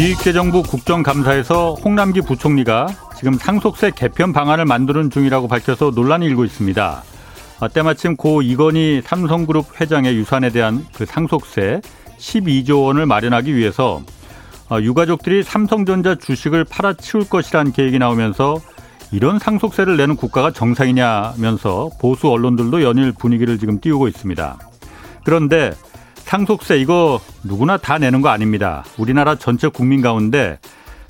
[0.00, 2.86] 기획재정부 국정감사에서 홍남기 부총리가
[3.18, 7.02] 지금 상속세 개편 방안을 만드는 중이라고 밝혀서 논란이 일고 있습니다.
[7.60, 11.82] 아, 때마침 고 이건희 삼성그룹 회장의 유산에 대한 그 상속세
[12.16, 14.00] 12조 원을 마련하기 위해서
[14.70, 18.58] 아, 유가족들이 삼성전자 주식을 팔아치울 것이라는 계획이 나오면서
[19.12, 24.58] 이런 상속세를 내는 국가가 정상이냐면서 보수 언론들도 연일 분위기를 지금 띄우고 있습니다.
[25.24, 25.72] 그런데
[26.30, 28.84] 상속세 이거 누구나 다 내는 거 아닙니다.
[28.98, 30.60] 우리나라 전체 국민 가운데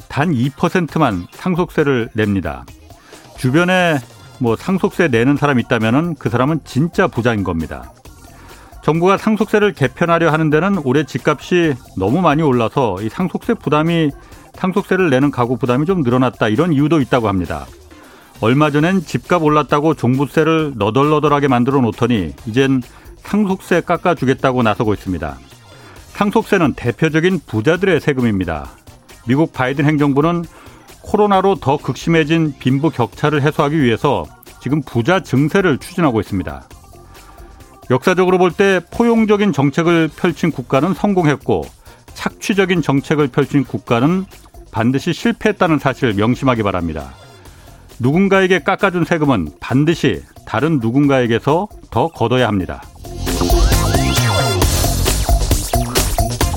[0.09, 2.65] 단 2%만 상속세를 냅니다.
[3.37, 3.99] 주변에
[4.39, 7.93] 뭐 상속세 내는 사람 있다면은 그 사람은 진짜 부자인 겁니다.
[8.83, 14.13] 정부가 상속세를 개편하려 하는 데는 올해 집값이 너무 많이 올라서 이 상속세 부담이
[14.55, 17.67] 상속세를 내는 가구 부담이 좀 늘어났다 이런 이유도 있다고 합니다.
[18.41, 22.81] 얼마 전엔 집값 올랐다고 종부세를 너덜너덜하게 만들어 놓더니 이젠
[23.23, 25.39] 상속세 깎아주겠다고 나서고 있습니다.
[26.09, 28.71] 상속세는 대표적인 부자들의 세금입니다.
[29.27, 30.45] 미국 바이든 행정부는
[31.03, 34.27] 코로나로 더 극심해진 빈부 격차를 해소하기 위해서
[34.61, 36.69] 지금 부자 증세를 추진하고 있습니다.
[37.91, 41.65] 역사적으로 볼 때 포용적인 정책을 펼친 국가는 성공했고
[42.15, 44.27] 착취적인 정책을 펼친 국가는
[44.71, 47.15] 반드시 실패했다는 사실을 명심하기 바랍니다.
[47.99, 52.83] 누군가에게 깎아준 세금은 반드시 다른 누군가에게서 더 걷어야 합니다.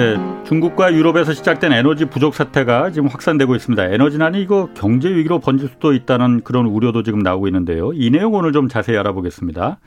[0.00, 3.84] 네, 중국과 유럽에서 시작된 에너지 부족 사태가 지금 확산되고 있습니다.
[3.84, 7.92] 에너지난이 이거 경제 위기로 번질 수도 있다는 그런 우려도 지금 나오고 있는데요.
[7.92, 9.78] 이 내용 오늘 좀 자세히 알아보겠습니다.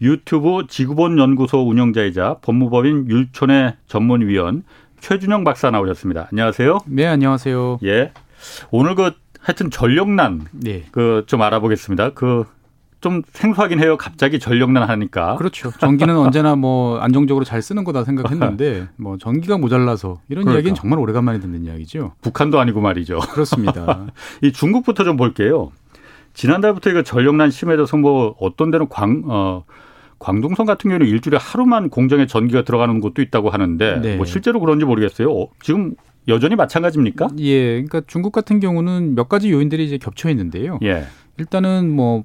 [0.00, 4.62] 유튜브 지구본 연구소 운영자이자 법무법인 율촌의 전문위원
[5.00, 6.28] 최준영 박사 나오셨습니다.
[6.32, 6.78] 안녕하세요.
[6.86, 7.80] 네, 안녕하세요.
[7.84, 8.12] 예.
[8.70, 10.84] 오늘 그 하여튼 전력난 네.
[10.92, 12.14] 그좀 알아보겠습니다.
[12.14, 12.46] 그
[13.00, 13.96] 좀 생소하긴 해요.
[13.96, 15.36] 갑자기 전력난 하니까.
[15.36, 15.70] 그렇죠.
[15.70, 20.54] 전기는 언제나 뭐 안정적으로 잘 쓰는 거다 생각했는데 뭐 전기가 모자라서 이런 그러니까.
[20.54, 22.12] 이야기는 정말 오래간만에 듣는 이야기죠.
[22.22, 23.20] 북한도 아니고 말이죠.
[23.20, 24.06] 그렇습니다.
[24.42, 25.70] 이 중국부터 좀 볼게요.
[26.34, 29.64] 지난달부터 이거 전력난 심해져서 뭐 어떤 데는 광, 어,
[30.18, 34.16] 광둥성 같은 경우는 일주일에 하루만 공정에 전기가 들어가는 곳도 있다고 하는데 네.
[34.16, 35.30] 뭐 실제로 그런지 모르겠어요.
[35.32, 35.94] 어, 지금
[36.28, 37.28] 여전히 마찬가지입니까?
[37.38, 37.72] 예.
[37.72, 40.78] 그러니까 중국 같은 경우는 몇 가지 요인들이 이제 겹쳐 있는데요.
[40.82, 41.06] 예.
[41.38, 42.24] 일단은 뭐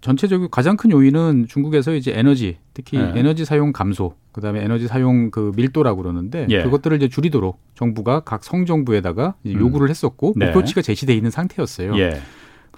[0.00, 3.12] 전체적으로 가장 큰 요인은 중국에서 이제 에너지, 특히 네.
[3.16, 6.62] 에너지 사용 감소, 그다음에 에너지 사용 그 밀도라고 그러는데 예.
[6.62, 9.52] 그것들을 이제 줄이도록 정부가 각 성정부에다가 음.
[9.58, 10.46] 요구를 했었고 네.
[10.46, 11.98] 목표치가 제시돼 있는 상태였어요.
[11.98, 12.20] 예.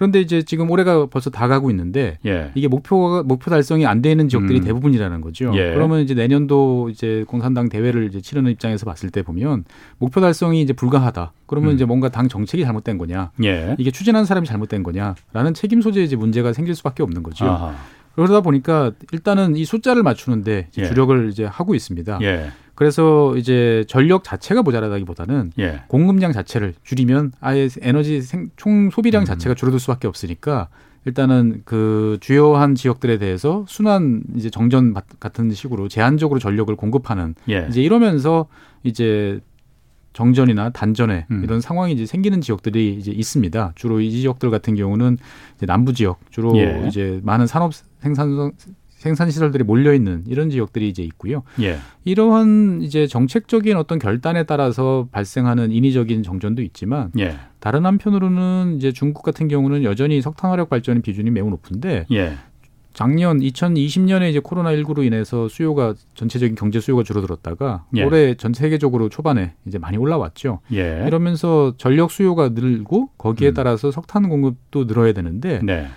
[0.01, 2.51] 그런데 이제 지금 올해가 벌써 다 가고 있는데 예.
[2.55, 4.63] 이게 목표가 목표 달성이 안 되는 지역들이 음.
[4.63, 5.51] 대부분이라는 거죠.
[5.53, 5.75] 예.
[5.75, 9.63] 그러면 이제 내년도 이제 공산당 대회를 이제 치르는 입장에서 봤을 때 보면
[9.99, 11.33] 목표 달성이 이제 불가하다.
[11.45, 11.75] 그러면 음.
[11.75, 13.29] 이제 뭔가 당 정책이 잘못된 거냐?
[13.43, 13.75] 예.
[13.77, 17.45] 이게 추진한 사람이 잘못된 거냐라는 책임 소재 이제 문제가 생길 수밖에 없는 거죠.
[17.45, 17.75] 아하.
[18.15, 20.85] 그러다 보니까 일단은 이 숫자를 맞추는데 예.
[20.87, 22.17] 주력을 이제 하고 있습니다.
[22.71, 22.75] 예.
[22.75, 25.81] 그래서 이제 전력 자체가 모자라다기보다는 예.
[25.87, 29.25] 공급량 자체를 줄이면 아예 에너지 생, 총 소비량 음.
[29.25, 30.69] 자체가 줄어들 수밖에 없으니까
[31.05, 37.67] 일단은 그 주요한 지역들에 대해서 순환 이제 정전 같은 식으로 제한적으로 전력을 공급하는 예.
[37.69, 38.47] 이제 이러면서
[38.83, 39.39] 이제
[40.13, 41.43] 정전이나 단전에 음.
[41.43, 43.73] 이런 상황이 이제 생기는 지역들이 이제 있습니다.
[43.75, 45.17] 주로 이 지역들 같은 경우는
[45.55, 46.83] 이제 남부 지역 주로 예.
[46.87, 47.71] 이제 많은 산업
[48.01, 48.51] 생산
[49.01, 51.41] 생산 시설들이 몰려 있는 이런 지역들이 이제 있고요.
[51.59, 51.79] 예.
[52.05, 57.35] 이러한 이제 정책적인 어떤 결단에 따라서 발생하는 인위적인 정전도 있지만 예.
[57.59, 62.33] 다른 한편으로는 이제 중국 같은 경우는 여전히 석탄 화력 발전의 비중이 매우 높은데 예.
[62.93, 68.03] 작년 2020년에 이제 코로나 19로 인해서 수요가 전체적인 경제 수요가 줄어들었다가 예.
[68.03, 70.59] 올해 전 세계적으로 초반에 이제 많이 올라왔죠.
[70.73, 71.05] 예.
[71.07, 73.53] 이러면서 전력 수요가 늘고 거기에 음.
[73.55, 75.87] 따라서 석탄 공급도 늘어야 되는데 네.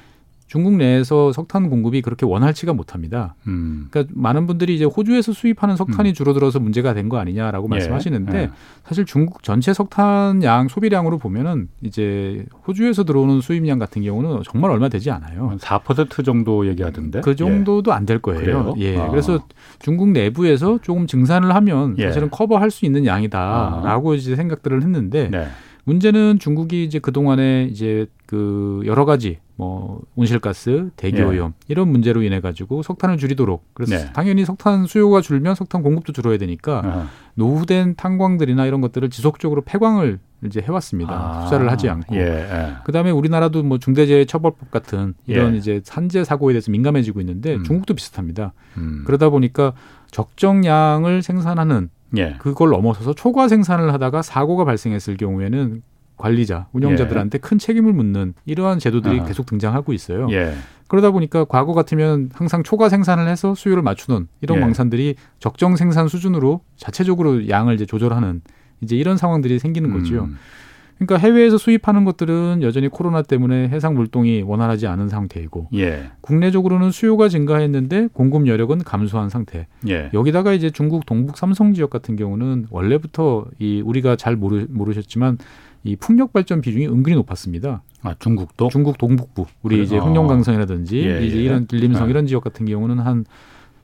[0.54, 3.34] 중국 내에서 석탄 공급이 그렇게 원활치가 못합니다.
[3.48, 3.88] 음.
[3.90, 6.14] 그러니까 많은 분들이 이제 호주에서 수입하는 석탄이 음.
[6.14, 7.70] 줄어들어서 문제가 된 거 아니냐라고 예.
[7.70, 8.50] 말씀하시는데 예.
[8.84, 14.88] 사실 중국 전체 석탄 양 소비량으로 보면은 이제 호주에서 들어오는 수입량 같은 경우는 정말 얼마
[14.88, 15.56] 되지 않아요.
[15.58, 17.22] 4% 정도 얘기하던데.
[17.22, 17.94] 그 정도도 예.
[17.96, 18.40] 안될 거예요.
[18.40, 18.74] 그래요?
[18.78, 18.96] 예.
[18.96, 19.10] 아.
[19.10, 19.40] 그래서
[19.80, 22.04] 중국 내부에서 조금 증산을 하면 예.
[22.06, 24.14] 사실은 커버할 수 있는 양이다라고 아.
[24.14, 25.48] 이제 생각들을 했는데 네.
[25.82, 31.64] 문제는 중국이 이제 그동안에 이제 그 여러 가지 뭐 온실가스, 대기오염 예.
[31.68, 34.12] 이런 문제로 인해 가지고 석탄을 줄이도록 그래서 네.
[34.12, 37.06] 당연히 석탄 수요가 줄면 석탄 공급도 줄어야 되니까 아하.
[37.34, 41.12] 노후된 탄광들이나 이런 것들을 지속적으로 폐광을 이제 해왔습니다.
[41.12, 42.16] 아, 투자를 하지 않고.
[42.16, 42.74] 예, 예.
[42.84, 45.58] 그다음에 우리나라도 뭐 중대재해처벌법 같은 이런 예.
[45.58, 47.64] 이제 산재 사고에 대해서 민감해지고 있는데 음.
[47.64, 48.52] 중국도 비슷합니다.
[48.76, 49.04] 음.
[49.06, 49.72] 그러다 보니까
[50.10, 52.34] 적정량을 생산하는 예.
[52.38, 55.82] 그걸 넘어서서 초과 생산을 하다가 사고가 발생했을 경우에는
[56.16, 57.40] 관리자, 운영자들한테 예.
[57.40, 59.24] 큰 책임을 묻는 이러한 제도들이 아.
[59.24, 60.28] 계속 등장하고 있어요.
[60.30, 60.54] 예.
[60.86, 64.62] 그러다 보니까 과거 같으면 항상 초과 생산을 해서 수요를 맞추는 이런 예.
[64.62, 68.42] 광산들이 적정 생산 수준으로 자체적으로 양을 이제 조절하는
[68.80, 70.24] 이제 이런 상황들이 생기는 거죠.
[70.24, 70.36] 음.
[70.98, 76.10] 그러니까 해외에서 수입하는 것들은 여전히 코로나 때문에 해상 물동이 원활하지 않은 상태이고 예.
[76.20, 79.66] 국내적으로는 수요가 증가했는데 공급 여력은 감소한 상태.
[79.88, 80.10] 예.
[80.14, 85.38] 여기다가 이제 중국 동북 삼성 지역 같은 경우는 원래부터 이 우리가 잘 모르, 모르셨지만
[85.84, 87.82] 이 풍력 발전 비중이 은근히 높았습니다.
[88.02, 88.68] 아 중국도?
[88.68, 89.84] 중국 동북부 우리 그래.
[89.84, 91.42] 이제 흥룡강성이라든지 예, 이제 예.
[91.42, 92.10] 이런 길림성 예.
[92.10, 93.24] 이런 지역 같은 경우는 한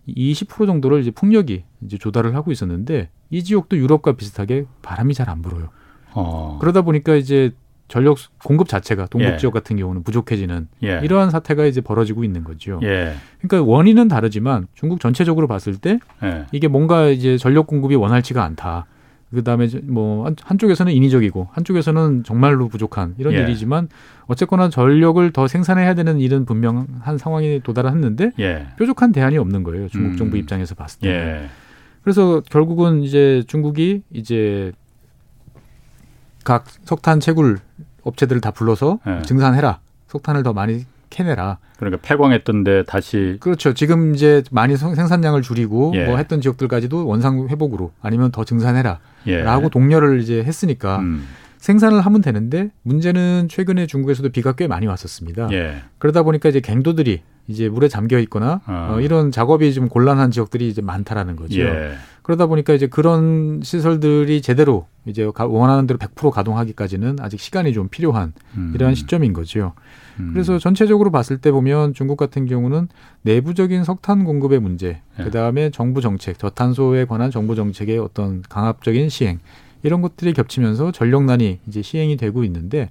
[0.09, 5.43] 20% 정도를 이제 풍력이 이제 조달을 하고 있었는데 이 지역도 유럽과 비슷하게 바람이 잘 안
[5.43, 5.69] 불어요.
[6.13, 6.59] 어.
[6.61, 7.53] 그러다 보니까 이제
[7.87, 9.37] 전력 공급 자체가 동북 예.
[9.37, 11.01] 지역 같은 경우는 부족해지는 예.
[11.03, 12.81] 이러한 사태가 이제 벌어지고 있는 거죠.
[12.83, 13.15] 예.
[13.41, 16.47] 그러니까 원인은 다르지만 중국 전체적으로 봤을 때 예.
[16.53, 18.87] 이게 뭔가 이제 전력 공급이 원활치가 않다.
[19.35, 23.39] 그다음에 뭐 한쪽에서는 인위적이고 한쪽에서는 정말로 부족한 이런 예.
[23.39, 23.89] 일이지만
[24.27, 28.67] 어쨌거나 전력을 더 생산해야 되는 일은 분명한 상황에 도달했는데 예.
[28.79, 29.89] 뾰족한 대안이 없는 거예요.
[29.89, 30.17] 중국 음.
[30.17, 31.09] 정부 입장에서 봤을 때.
[31.09, 31.49] 예.
[32.03, 34.73] 그래서 결국은 이제 중국이 이제
[36.45, 37.59] 각 석탄 채굴
[38.03, 39.23] 업체들을 다 불러서 예.
[39.23, 39.81] 증산해라.
[40.09, 41.59] 석탄을 더 많이 캐내라.
[41.79, 43.75] 그러니까 폐광했던데 다시 그렇죠.
[43.75, 46.07] 지금 이제 많이 생산량을 줄이고 예.
[46.07, 49.69] 뭐 했던 지역들까지도 원상 회복으로 아니면 더 증산해라라고 예.
[49.71, 51.27] 독려를 이제 했으니까 음.
[51.59, 55.49] 생산을 하면 되는데 문제는 최근에 중국에서도 비가 꽤 많이 왔었습니다.
[55.53, 55.83] 예.
[55.99, 58.93] 그러다 보니까 이제 갱도들이 이제 물에 잠겨 있거나 어.
[58.93, 61.61] 어, 이런 작업이 좀 곤란한 지역들이 이제 많다라는 거죠.
[61.61, 61.95] 예.
[62.23, 68.33] 그러다 보니까 이제 그런 시설들이 제대로 이제 원하는 대로 100% 가동하기까지는 아직 시간이 좀 필요한
[68.57, 68.73] 음.
[68.75, 69.73] 이러한 시점인 거죠.
[70.21, 70.31] 음.
[70.33, 72.89] 그래서 전체적으로 봤을 때 보면 중국 같은 경우는
[73.23, 75.25] 내부적인 석탄 공급의 문제, 예.
[75.25, 79.39] 그 다음에 정부 정책, 저탄소에 관한 정부 정책의 어떤 강압적인 시행,
[79.83, 82.91] 이런 것들이 겹치면서 전력난이 이제 시행이 되고 있는데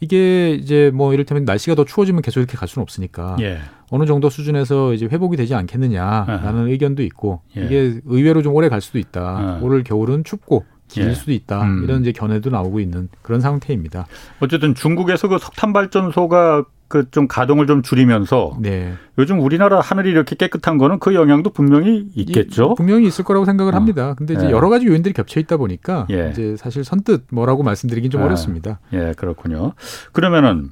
[0.00, 3.58] 이게 이제 뭐 이를테면 날씨가 더 추워지면 계속 이렇게 갈 수는 없으니까 예.
[3.90, 6.72] 어느 정도 수준에서 이제 회복이 되지 않겠느냐라는 예.
[6.72, 7.64] 의견도 있고 예.
[7.64, 9.60] 이게 의외로 좀 오래 갈 수도 있다.
[9.60, 9.64] 예.
[9.64, 11.14] 올 겨울은 춥고 길 예.
[11.14, 11.62] 수도 있다.
[11.62, 11.84] 음.
[11.84, 14.06] 이런 이제 견해도 나오고 있는 그런 상태입니다.
[14.40, 18.94] 어쨌든 중국에서 그 석탄 발전소가 그 좀 가동을 좀 줄이면서 네.
[19.18, 22.72] 요즘 우리나라 하늘이 이렇게 깨끗한 거는 그 영향도 분명히 있겠죠.
[22.72, 23.76] 이, 분명히 있을 거라고 생각을 어.
[23.76, 24.14] 합니다.
[24.16, 24.50] 근데 이제 예.
[24.50, 26.30] 여러 가지 요인들이 겹쳐 있다 보니까 예.
[26.30, 28.26] 이제 사실 선뜻 뭐라고 말씀드리긴 좀 예.
[28.26, 28.78] 어렵습니다.
[28.92, 29.72] 예, 그렇군요.
[30.12, 30.70] 그러면은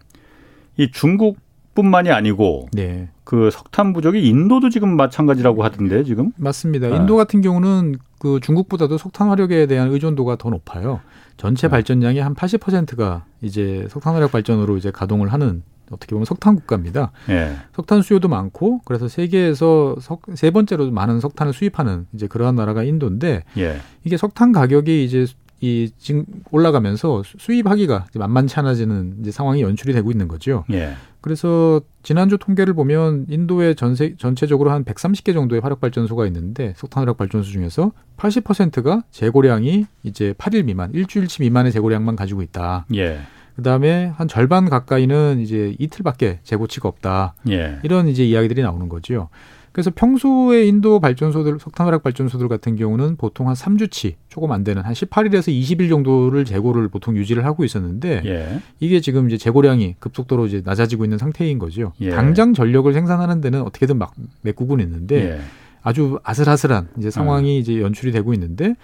[0.77, 1.39] 이 중국
[1.75, 3.09] 뿐만이 아니고 네.
[3.25, 6.89] 그 석탄 부족이 인도도 지금 마찬가지라고 하던데 지금 맞습니다.
[6.89, 6.91] 아.
[6.91, 11.01] 인도 같은 경우는 그 중국보다도 석탄 화력에 대한 의존도가 더 높아요.
[11.37, 11.73] 전체 네.
[11.73, 17.11] 발전량의 한 80%가 이제 석탄 화력 발전으로 이제 가동을 하는 어떻게 보면 석탄 국가입니다.
[17.31, 17.57] 예.
[17.75, 23.43] 석탄 수요도 많고 그래서 세계에서 석, 세 번째로 많은 석탄을 수입하는 이제 그러한 나라가 인도인데
[23.59, 23.81] 예.
[24.05, 25.27] 이게 석탄 가격이 이제
[25.61, 30.63] 이 지금 올라가면서 수입하기가 만만치 않아지는 이제 상황이 연출이 되고 있는 거죠.
[30.71, 30.95] 예.
[31.23, 37.17] 그래서 지난주 통계를 보면 인도의 전세 전체적으로 한 130개 정도의 화력 발전소가 있는데 석탄 화력
[37.17, 42.87] 발전소 중에서 80%가 재고량이 이제 8일 미만, 일주일치 미만의 재고량만 가지고 있다.
[42.97, 43.21] 예.
[43.57, 47.35] 그다음에 한 절반 가까이는 이제 이틀밖에 재고치가 없다.
[47.51, 47.79] 예.
[47.83, 49.29] 이런 이제 이야기들이 나오는 거죠.
[49.73, 54.93] 그래서 평소에 인도 발전소들 석탄화력 발전소들 같은 경우는 보통 한 3주치 조금 안 되는 한
[54.93, 58.61] 18일에서 20일 정도를 재고를 보통 유지를 하고 있었는데 예.
[58.81, 61.93] 이게 지금 이제 재고량이 급속도로 이제 낮아지고 있는 상태인 거죠.
[62.01, 62.11] 예.
[62.11, 64.13] 당장 전력을 생산하는 데는 어떻게든 막
[64.43, 65.41] 메꾸고는 있는데 예.
[65.83, 67.59] 아주 아슬아슬한 이제 상황이 어.
[67.59, 68.77] 이제 연출이 되고 있는데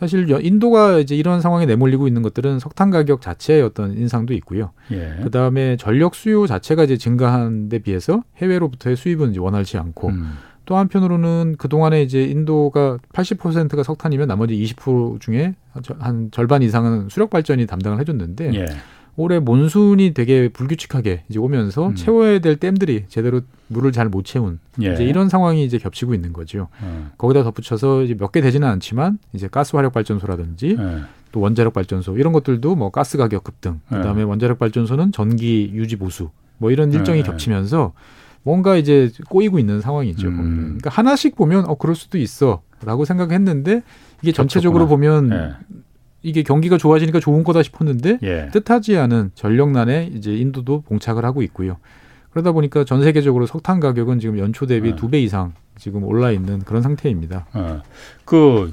[0.00, 4.72] 사실 인도가 이제 이런 상황에 내몰리고 있는 것들은 석탄 가격 자체의 어떤 인상도 있고요.
[4.90, 5.16] 예.
[5.22, 10.32] 그 다음에 전력 수요 자체가 이제 증가한 데 비해서 해외로부터의 수입은 이제 원활치 않고 음.
[10.64, 15.54] 또 한편으로는 그동안에 이제 인도가 80%가 석탄이면 나머지 20% 중에
[15.98, 18.66] 한 절반 이상은 수력 발전이 담당을 해줬는데 예.
[19.16, 21.94] 올해 몬순이 되게 불규칙하게 이제 오면서 음.
[21.94, 24.92] 채워야 될 댐들이 제대로 물을 잘 못 채운 예.
[24.94, 26.68] 이제 이런 상황이 이제 겹치고 있는 거죠.
[26.82, 27.10] 음.
[27.18, 31.00] 거기다 덧붙여서 이제 몇 개 되지는 않지만 이제 가스 화력 발전소라든지 예.
[31.32, 33.96] 또 원자력 발전소 이런 것들도 뭐 가스 가격 급등, 예.
[33.96, 37.22] 그다음에 원자력 발전소는 전기 유지 보수 뭐 이런 일정이 예.
[37.22, 37.92] 겹치면서
[38.42, 40.28] 뭔가 이제 꼬이고 있는 상황이죠.
[40.28, 40.78] 음.
[40.78, 43.82] 그러니까 하나씩 보면 어 그럴 수도 있어라고 생각했는데
[44.22, 45.76] 이게 전체적으로 보면 예.
[46.22, 48.48] 이게 경기가 좋아지니까 좋은 거다 싶었는데 예.
[48.52, 51.78] 뜻하지 않은 전력난에 이제 인도도 봉착을 하고 있고요.
[52.30, 54.96] 그러다 보니까 전 세계적으로 석탄 가격은 지금 연초 대비 어.
[54.96, 57.46] 두배 이상 지금 올라 있는 그런 상태입니다.
[57.54, 57.82] 어.
[58.24, 58.72] 그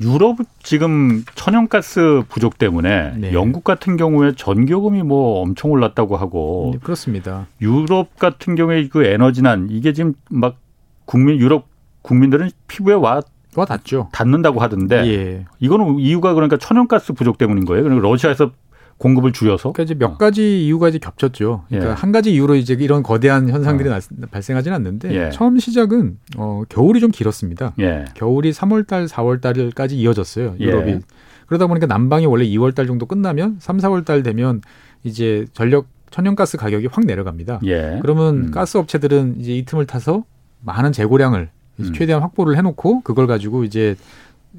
[0.00, 3.32] 유럽 지금 천연가스 부족 때문에 네.
[3.32, 7.46] 영국 같은 경우에 전기요금이 뭐 엄청 올랐다고 하고 네, 그렇습니다.
[7.60, 10.58] 유럽 같은 경우에 그 에너지난 이게 지금 막
[11.04, 11.66] 국민 유럽
[12.02, 13.22] 국민들은 피부에 와
[13.58, 14.08] 와 닿죠.
[14.12, 15.44] 닿는다고 하던데 예.
[15.58, 17.84] 이거는 이유가 그러니까 천연가스 부족 때문인 거예요.
[17.84, 18.52] 그리고 러시아에서
[18.98, 19.72] 공급을 줄여서.
[19.72, 20.16] 그러니까 이제 몇 어.
[20.16, 21.64] 가지 이유가 이제 겹쳤죠.
[21.68, 21.94] 그러니까 예.
[21.94, 23.98] 한 가지 이유로 이제 이런 거대한 현상들이 어.
[24.30, 25.30] 발생하지는 않는데 예.
[25.30, 27.74] 처음 시작은 어, 겨울이 좀 길었습니다.
[27.80, 28.04] 예.
[28.14, 30.56] 겨울이 3월달, 4월달까지 이어졌어요.
[30.60, 30.64] 예.
[30.64, 30.98] 유럽이.
[31.46, 34.60] 그러다 보니까 남방이 원래 2월달 정도 끝나면 3, 4월달 되면
[35.04, 37.60] 이제 전력 천연가스 가격이 확 내려갑니다.
[37.66, 37.98] 예.
[38.02, 38.50] 그러면 음.
[38.50, 40.24] 가스 업체들은 이제 이 틈을 타서
[40.62, 41.57] 많은 재고량을 음.
[41.94, 43.96] 최대한 확보를 해놓고 그걸 가지고 이제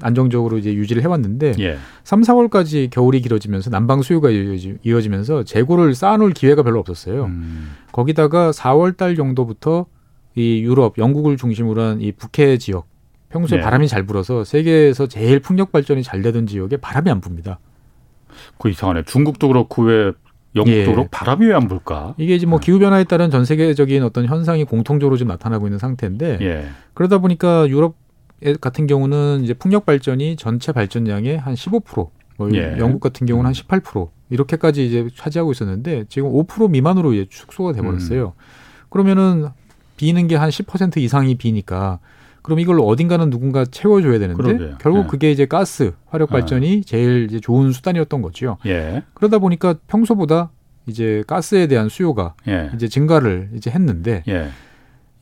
[0.00, 1.76] 안정적으로 이제 유지를 해왔는데 예.
[2.04, 7.24] 3, 4월까지 겨울이 길어지면서 난방 수요가 이어지면서 재고를 쌓아놓을 기회가 별로 없었어요.
[7.24, 7.72] 음.
[7.92, 9.86] 거기다가 4월 달 정도부터
[10.36, 12.86] 이 유럽, 영국을 중심으로 한 이 북해 지역
[13.30, 13.64] 평소에 네.
[13.64, 17.58] 바람이 잘 불어서 세계에서 제일 풍력 발전이 잘 되던 지역에 바람이 안 붑니다.
[18.58, 19.04] 그 이상하네.
[19.04, 20.12] 중국도 그렇고 왜
[20.56, 21.08] 영국도 예.
[21.10, 22.14] 바람이 왜 안 불까?
[22.18, 22.64] 이게 이제 뭐 네.
[22.66, 26.66] 기후 변화에 따른 전 세계적인 어떤 현상이 공통적으로 좀 나타나고 있는 상태인데 예.
[26.94, 27.94] 그러다 보니까 유럽
[28.60, 32.76] 같은 경우는 이제 풍력 발전이 전체 발전량의 한 15%, 뭐 예.
[32.78, 38.32] 영국 같은 경우는 한18% 이렇게까지 이제 차지하고 있었는데 지금 5% 미만으로 이제 축소가 돼 버렸어요.
[38.36, 38.40] 음.
[38.88, 39.48] 그러면은
[39.96, 41.98] 비는 게 한 10% 이상이 비니까
[42.42, 44.78] 그럼 이걸 어딘가는 누군가 채워줘야 되는데 그러게요.
[44.80, 45.08] 결국 예.
[45.08, 46.86] 그게 이제 가스 화력 발전이 아.
[46.86, 48.56] 제일 이제 좋은 수단이었던 거죠.
[48.66, 49.02] 예.
[49.14, 50.50] 그러다 보니까 평소보다
[50.86, 52.70] 이제 가스에 대한 수요가 예.
[52.74, 54.48] 이제 증가를 이제 했는데 예.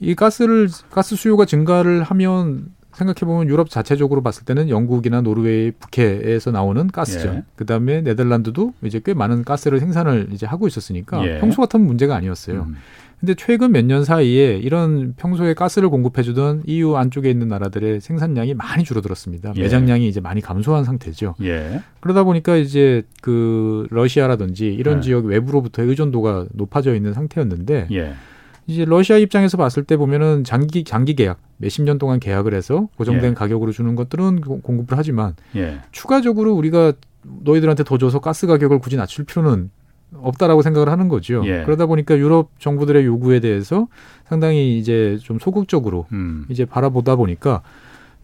[0.00, 6.50] 이 가스를 가스 수요가 증가를 하면 생각해 보면 유럽 자체적으로 봤을 때는 영국이나 노르웨이, 북해에서
[6.50, 7.28] 나오는 가스죠.
[7.28, 7.42] 예.
[7.54, 11.38] 그 다음에 네덜란드도 이제 꽤 많은 가스를 생산을 이제 하고 있었으니까 예.
[11.38, 12.62] 평소 같은 문제가 아니었어요.
[12.62, 12.76] 음.
[13.20, 18.84] 근데 최근 몇 년 사이에 이런 평소에 가스를 공급해주던 EU 안쪽에 있는 나라들의 생산량이 많이
[18.84, 19.54] 줄어들었습니다.
[19.56, 19.62] 예.
[19.62, 21.34] 매장량이 이제 많이 감소한 상태죠.
[21.42, 21.80] 예.
[22.00, 25.00] 그러다 보니까 이제 그 러시아라든지 이런 예.
[25.02, 28.12] 지역 외부로부터의 의존도가 높아져 있는 상태였는데 예.
[28.68, 33.30] 이제 러시아 입장에서 봤을 때 보면은 장기 장기 계약 몇십 년 동안 계약을 해서 고정된
[33.30, 33.34] 예.
[33.34, 35.80] 가격으로 주는 것들은 공급을 하지만 예.
[35.90, 36.92] 추가적으로 우리가
[37.44, 39.70] 너희들한테 더 줘서 가스 가격을 굳이 낮출 필요는
[40.14, 41.42] 없다라고 생각을 하는 거죠.
[41.44, 41.62] 예.
[41.64, 43.88] 그러다 보니까 유럽 정부들의 요구에 대해서
[44.26, 46.46] 상당히 이제 좀 소극적으로 음.
[46.48, 47.62] 이제 바라보다 보니까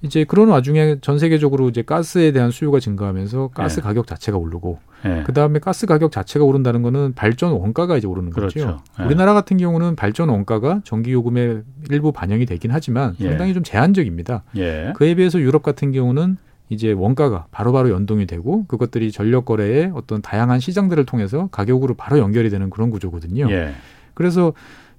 [0.02, 3.82] 이제 그런 와중에 전 세계적으로 이제 가스에 대한 수요가 증가하면서 가스 예.
[3.82, 5.22] 가격 자체가 오르고 예.
[5.24, 8.60] 그 다음에 가스 가격 자체가 오른다는 거는 발전 원가가 이제 오르는 그렇죠.
[8.60, 8.80] 거죠.
[9.00, 9.04] 예.
[9.04, 13.28] 우리나라 같은 경우는 발전 원가가 전기 요금에 일부 반영이 되긴 하지만 예.
[13.28, 14.42] 상당히 좀 제한적입니다.
[14.56, 14.92] 예.
[14.94, 16.36] 그에 비해서 유럽 같은 경우는
[16.68, 22.18] 이제 원가가 바로바로 바로 연동이 되고 그것들이 전력 거래의 어떤 다양한 시장들을 통해서 가격으로 바로
[22.18, 23.50] 연결이 되는 그런 구조거든요.
[23.50, 23.74] 예.
[24.14, 24.52] 그래서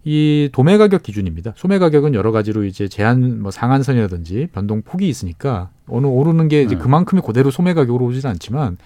[0.03, 1.53] 이 도매 가격 기준입니다.
[1.55, 6.75] 소매 가격은 여러 가지로 이제 제한 뭐 상한선이라든지 변동 폭이 있으니까 어느 오르는 게 이제
[6.75, 6.81] 네.
[6.81, 8.77] 그만큼이 그대로 소매 가격으로 오지는 않지만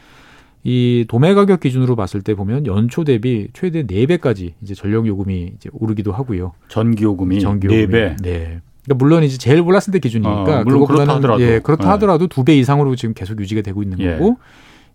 [0.64, 5.70] 이 도매 가격 기준으로 봤을 때 보면 연초 대비 최대 네배까지 이제 전력 요금이 이제
[5.74, 6.54] 오르기도 하고요.
[6.70, 8.22] 전기 요금이 전기 요금이 4배.
[8.22, 8.62] 네.
[8.84, 11.90] 그러니까 물론 이제 제일 올랐을 때 기준이니까 어, 물론 그렇다 하더라도 예, 그렇다 네.
[11.92, 14.14] 하더라도 두 배 이상으로 지금 계속 유지가 되고 있는 예.
[14.14, 14.38] 거고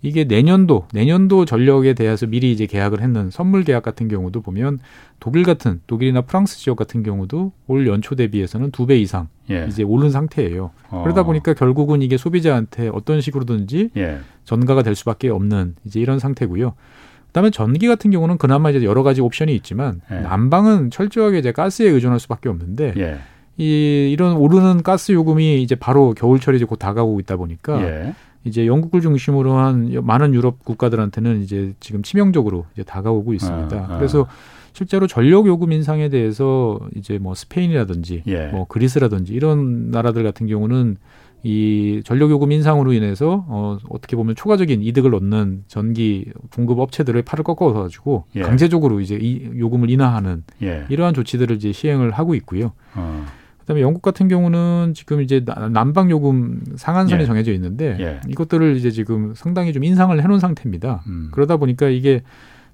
[0.03, 4.79] 이게 내년도 내년도 전력에 대해서 미리 이제 계약을 했는 선물 계약 같은 경우도 보면
[5.19, 9.67] 독일 같은 독일이나 프랑스 지역 같은 경우도 올 연초 대비해서는 두 배 이상 예.
[9.69, 10.73] 이제 오른 상태예요.
[10.91, 11.03] 어.
[11.05, 14.19] 그러다 보니까 결국은 이게 소비자한테 어떤 식으로든지 예.
[14.45, 16.75] 전가가 될 수밖에 없는 이제 이런 상태고요.
[17.29, 20.17] 그다음에 전기 같은 경우는 그나마 이제 여러 가지 옵션이 있지만 예.
[20.21, 23.19] 난방은 철저하게 이제 가스에 의존할 수밖에 없는데 예.
[23.57, 28.15] 이 이런 오르는 가스 요금이 이제 바로 겨울철이 이제 곧 다가오고 있다 보니까 예.
[28.45, 33.77] 이제 영국을 중심으로 한 많은 유럽 국가들한테는 이제 지금 치명적으로 이제 다가오고 있습니다.
[33.77, 33.97] 아, 아.
[33.97, 34.27] 그래서
[34.73, 38.47] 실제로 전력 요금 인상에 대해서 이제 뭐 스페인이라든지 예.
[38.49, 40.97] 뭐 그리스라든지 이런 나라들 같은 경우는
[41.45, 47.45] 이 전력 요금 인상으로 인해서 어 어떻게 보면 초과적인 이득을 얻는 전기 공급 업체들의 팔을
[47.45, 48.41] 꺾어 가지고 예.
[48.41, 50.87] 강제적으로 이제 이 요금을 인하하는 예.
[50.89, 52.73] 이러한 조치들을 이제 시행을 하고 있고요.
[52.95, 53.25] 어.
[53.65, 57.27] 그다음에 영국 같은 경우는 지금 이제 난방 요금 상한선이 예.
[57.27, 58.21] 정해져 있는데 예.
[58.29, 61.03] 이것들을 이제 지금 상당히 좀 인상을 해놓은 상태입니다.
[61.07, 61.31] 음.
[61.33, 62.23] 그러다 보니까 이게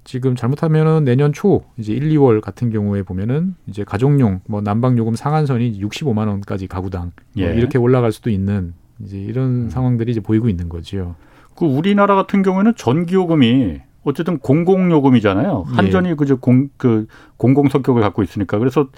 [0.03, 5.15] 지금 잘못하면은 내년 초 이제 1, 2월 같은 경우에 보면은 이제 가족용 뭐 난방 요금
[5.15, 7.47] 상한선이 65만 원까지 가구당 뭐 예.
[7.47, 9.69] 뭐 이렇게 올라갈 수도 있는 이제 이런 음.
[9.69, 11.15] 상황들이 이제 보이고 있는 거지요.
[11.55, 15.65] 그 우리나라 같은 경우에는 전기 요금이 어쨌든 공공 요금이잖아요.
[15.67, 16.13] 한전이 예.
[16.15, 17.05] 그저 공 그
[17.37, 18.89] 공공 성격을 갖고 있으니까 그래서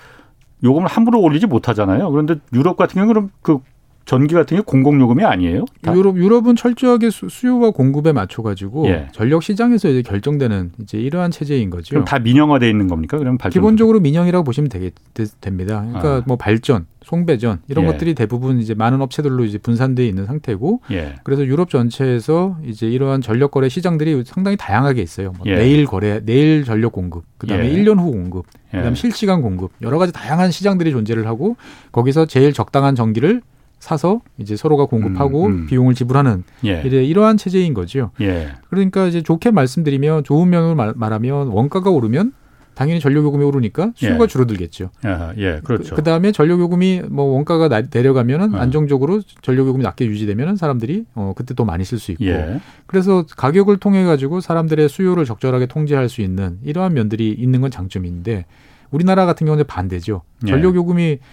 [0.63, 2.09] 요금을 함부로 올리지 못하잖아요.
[2.11, 3.59] 그런데 유럽 같은 경우는 그
[4.05, 5.65] 전기 같은 게 공공요금이 아니에요?
[5.81, 5.95] 다?
[5.95, 9.07] 유럽 유럽은 철저하게 수, 요와 공급에 맞춰 가지고 예.
[9.13, 11.91] 전력 시장에서 이제 결정되는 이제 이러한 체제인 거죠.
[11.91, 13.17] 그럼 다 민영화돼 있는 겁니까?
[13.17, 14.91] 그럼 발전 기본적으로 민영이라고 보시면 되게
[15.39, 15.85] 됩니다.
[15.87, 16.23] 그러니까 아.
[16.25, 17.91] 뭐 발전, 송배전 이런 예.
[17.91, 21.15] 것들이 대부분 이제 많은 업체들로 이제 분산돼 있는 상태고 예.
[21.23, 25.31] 그래서 유럽 전체에서 이제 이러한 전력 거래 시장들이 상당히 다양하게 있어요.
[25.37, 25.55] 뭐 예.
[25.55, 27.75] 내일 거래, 내일 전력 공급, 그다음에 예.
[27.75, 28.95] 1년 후 공급, 그다음에 예.
[28.95, 31.55] 실시간 공급 여러 가지 다양한 시장들이 존재를 하고
[31.93, 33.41] 거기서 제일 적당한 전기를
[33.83, 35.65] 사서 이제 서로가 공급하고 음, 음.
[35.65, 36.81] 비용을 지불하는 예.
[36.85, 38.11] 이러한 체제인 거죠.
[38.21, 38.53] 예.
[38.69, 42.31] 그러니까 이제 좋게 말씀드리면 좋은 면을 말, 말하면 원가가 오르면
[42.75, 44.27] 당연히 전력요금이 오르니까 수요가 예.
[44.27, 44.89] 줄어들겠죠.
[45.03, 45.95] 아, 예, 그렇죠.
[45.95, 48.57] 그, 다음에 전력요금이 뭐 원가가 나, 내려가면은 어.
[48.57, 52.23] 안정적으로 전력요금이 낮게 유지되면은 사람들이 어 그때 더 많이 쓸 수 있고.
[52.23, 52.61] 예.
[52.85, 58.45] 그래서 가격을 통해 가지고 사람들의 수요를 적절하게 통제할 수 있는 이러한 면들이 있는 건 장점인데
[58.91, 60.21] 우리나라 같은 경우는 반대죠.
[60.47, 60.51] 예.
[60.51, 61.25] 전력요금이 아,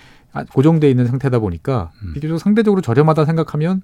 [0.52, 2.12] 고정돼 있는 상태다 보니까 음.
[2.14, 3.82] 비교적 상대적으로 저렴하다 생각하면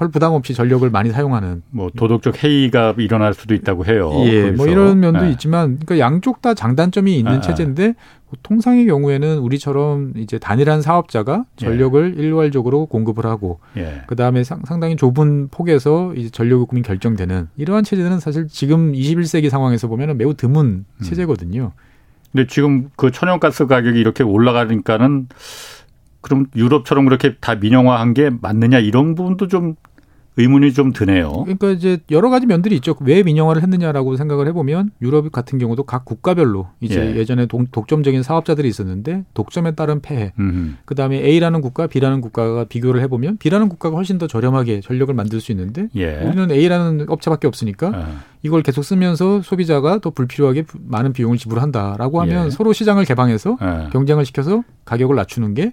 [0.00, 4.10] 별 부담 없이 전력을 많이 사용하는 뭐 도덕적 해이가 일어날 수도 있다고 해요.
[4.24, 4.56] 예, 거기서.
[4.56, 5.30] 뭐 이런 면도 네.
[5.32, 7.94] 있지만 그러니까 양쪽 다 장단점이 있는 아, 체제인데
[8.42, 11.64] 통상의 경우에는 우리처럼 이제 단일한 사업자가 예.
[11.66, 12.22] 전력을 예.
[12.22, 14.00] 일괄적으로 공급을 하고 예.
[14.06, 19.86] 그다음에 상, 당히 좁은 폭에서 이제 전력 요금이 결정되는 이러한 체제는 사실 지금 21세기 상황에서
[19.86, 21.04] 보면 매우 드문 음.
[21.04, 21.72] 체제거든요.
[22.32, 25.28] 근데 지금 그 천연가스 가격이 이렇게 올라가니까는
[26.20, 29.74] 그럼 유럽처럼 그렇게 다 민영화한 게 맞느냐 이런 부분도 좀
[30.36, 31.30] 의문이 좀 드네요.
[31.44, 32.94] 그러니까 이제 여러 가지 면들이 있죠.
[33.00, 37.24] 왜 민영화를 했느냐라고 생각을 해보면 유럽 같은 경우도 각 국가별로 이제 예.
[37.24, 40.32] 전에 독점적인 사업자들이 있었는데 독점에 따른 폐해.
[40.84, 45.40] 그 다음에 A라는 국가, B라는 국가가 비교를 해보면 B라는 국가가 훨씬 더 저렴하게 전력을 만들
[45.40, 46.20] 수 있는데 예.
[46.22, 48.20] 우리는 A라는 업체밖에 없으니까 아.
[48.42, 52.50] 이걸 계속 쓰면서 소비자가 더 불필요하게 많은 비용을 지불한다라고 하면 예.
[52.50, 53.90] 서로 시장을 개방해서 아.
[53.92, 55.72] 경쟁을 시켜서 가격을 낮추는 게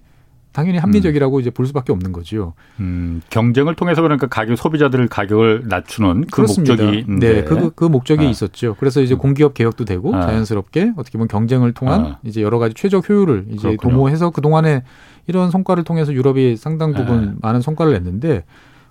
[0.58, 1.40] 당연히 합리적이라고 음.
[1.40, 2.56] 이제 볼 수밖에 없는 거죠.
[2.80, 6.74] 음, 경쟁을 통해서 그러니까 가격 소비자들 가격을 낮추는 그 그렇습니다.
[6.74, 8.30] 목적이 네, 그, 그 목적이 아.
[8.32, 8.76] 있었죠.
[8.80, 9.20] 그래서 이제 음.
[9.20, 10.22] 공기업 개혁도 되고 아.
[10.22, 12.20] 자연스럽게 어떻게 보면 경쟁을 통한 아.
[12.24, 13.78] 이제 여러 가지 최적 효율을 이제 그렇군요.
[13.78, 14.82] 도모해서 그 동안에
[15.28, 17.48] 이런 성과를 통해서 유럽이 상당 부분 아.
[17.48, 18.44] 많은 성과를 냈는데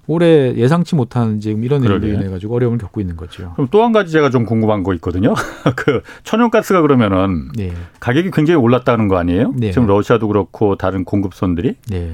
[0.08, 3.52] 올해 예상치 못한 지금 이런 일로 인해 가지고 어려움을 겪고 있는 거죠.
[3.54, 5.34] 그럼 또 한 가지 제가 좀 궁금한 거 있거든요.
[5.76, 7.72] 그 천연가스가 그러면은 네.
[8.00, 9.52] 가격이 굉장히 올랐다는 거 아니에요?
[9.56, 9.70] 네.
[9.70, 11.76] 지금 러시아도 그렇고 다른 공급선들이.
[11.90, 12.12] 네.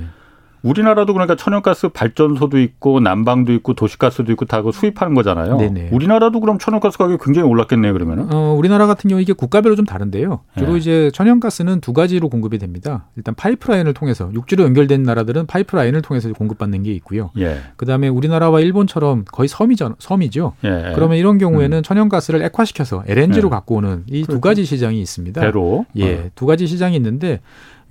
[0.62, 5.57] 우리나라도 그러니까 천연가스 발전소도 있고 난방도 있고 도시가스도 있고 다 그 수입하는 거잖아요.
[5.57, 5.88] 네네.
[5.90, 8.33] 우리나라도 그럼 천연가스 가격이 굉장히 올랐겠네요, 그러면은.
[8.33, 10.40] 어, 우리나라 같은 경우 이게 국가별로 좀 다른데요.
[10.57, 10.79] 주로 네.
[10.79, 13.09] 이제 천연가스는 두 가지로 공급이 됩니다.
[13.16, 17.31] 일단 파이프라인을 통해서 육지로 연결된 나라들은 파이프라인을 통해서 공급받는 게 있고요.
[17.38, 17.57] 예.
[17.77, 19.96] 그다음에 우리나라와 일본처럼 거의 섬이죠.
[19.98, 20.53] 섬이죠.
[20.64, 20.92] 예.
[20.94, 21.83] 그러면 이런 경우에는 음.
[21.83, 23.51] 천연가스를 액화시켜서 LNG로 예.
[23.51, 24.40] 갖고 오는 이 두.
[24.40, 25.40] 가지 시장이 있습니다.
[25.40, 25.87] 배로.
[25.96, 26.25] 예, 어.
[26.37, 27.40] 두 가지 시장이 있는데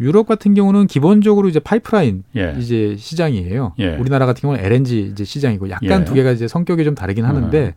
[0.02, 2.56] 유럽 같은 경우는 기본적으로 이제 파이프라인 예.
[2.58, 3.76] 이제 시장이에요.
[3.80, 3.96] 예.
[3.96, 6.06] 우리나라 같은 경우는 LNG 이제 시장이고 약간 예.
[6.06, 7.72] 두 개가 이제 성격이 좀 다르긴 하는데 음.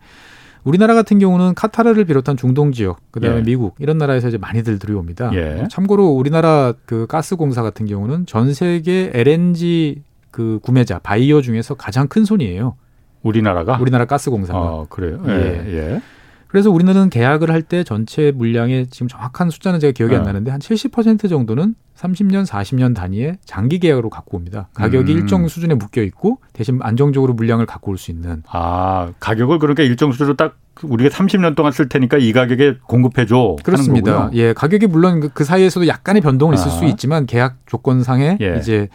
[0.64, 3.42] 우리나라 같은 경우는 카타르를 비롯한 중동 지역, 그다음에 예.
[3.42, 5.34] 미국 이런 나라에서 이제 많이들 들여옵니다.
[5.34, 5.68] 예.
[5.70, 12.08] 참고로 우리나라 그 가스 공사 같은 경우는 전 세계 LNG 그 구매자 바이어 중에서 가장
[12.08, 12.76] 큰 손이에요.
[13.22, 14.58] 우리나라가 우리나라 가스 공사가.
[14.58, 15.22] 어, 그래요.
[15.28, 16.00] 예.
[16.54, 16.64] 예.
[16.64, 20.18] 그래서 우리는 계약을 할 때 전체 물량의 지금 정확한 숫자는 제가 기억이 네.
[20.18, 24.68] 안 나는데 한 70% 정도는 30년, 40년 단위의 장기 계약으로 갖고 옵니다.
[24.74, 25.18] 가격이 음.
[25.18, 28.42] 일정 수준에 묶여 있고 대신 안정적으로 물량을 갖고 올 수 있는.
[28.48, 33.56] 아, 가격을 그러니까 일정 수준으로 딱 우리가 30년 동안 쓸 테니까 이 가격에 공급해 줘.
[33.64, 34.28] 그렇습니다.
[34.34, 36.70] 예, 가격이 물론 그, 그 사이에서도 약간의 변동은 있을 아.
[36.70, 38.56] 수 있지만 계약 조건상에 예.
[38.58, 38.88] 이제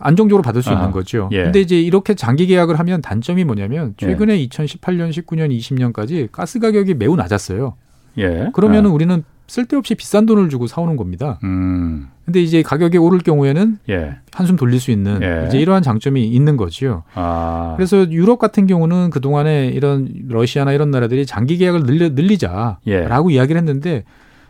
[0.00, 1.28] 안정적으로 받을 수 아, 있는 거죠.
[1.32, 1.44] 예.
[1.44, 4.46] 근데 이제 이렇게 장기 계약을 하면 단점이 뭐냐면 최근에 예.
[4.48, 7.74] 2018년, 19년, 20년까지 가스 가격이 매우 낮았어요.
[8.18, 8.50] 예.
[8.52, 8.92] 그러면은 아.
[8.92, 11.38] 우리는 쓸데없이 비싼 돈을 주고 사오는 겁니다.
[11.42, 12.08] 음.
[12.24, 14.16] 근데 이제 가격이 오를 경우에는 예.
[14.32, 15.46] 한숨 돌릴 수 있는 예.
[15.48, 17.02] 이제 이러한 장점이 있는 거지요.
[17.14, 17.74] 아.
[17.76, 23.34] 그래서 유럽 같은 경우는 그 동안에 이런 러시아나 이런 나라들이 장기 계약을 늘려, 늘리자라고 예.
[23.34, 24.04] 이야기를 했는데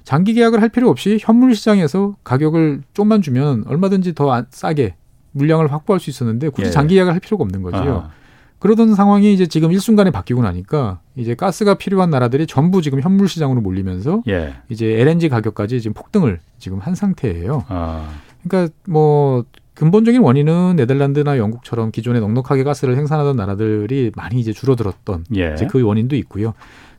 [0.04, 4.96] 장기 계약을 할 필요 없이 현물 시장에서 가격을 좀만 주면 얼마든지 더 싸게
[5.32, 6.70] 물량을 확보할 수 있었는데 굳이 예.
[6.70, 7.76] 장기 계약을 할 필요가 없는 거죠.
[7.76, 8.10] 아.
[8.58, 13.60] 그러던 상황이 이제 지금 일순간에 바뀌고 나니까 이제 가스가 필요한 나라들이 전부 지금 현물 시장으로
[13.62, 14.54] 몰리면서 예.
[14.68, 17.64] 이제 LNG 가격까지 지금 폭등을 지금 한 상태예요.
[17.68, 18.08] 아.
[18.42, 25.54] 그러니까 뭐 근본적인 원인은 네덜란드나 영국처럼 기존에 넉넉하게 가스를 생산하던 나라들이 많이 이제 줄어들었던 예.
[25.54, 26.52] 이제 그 원인도 있고요.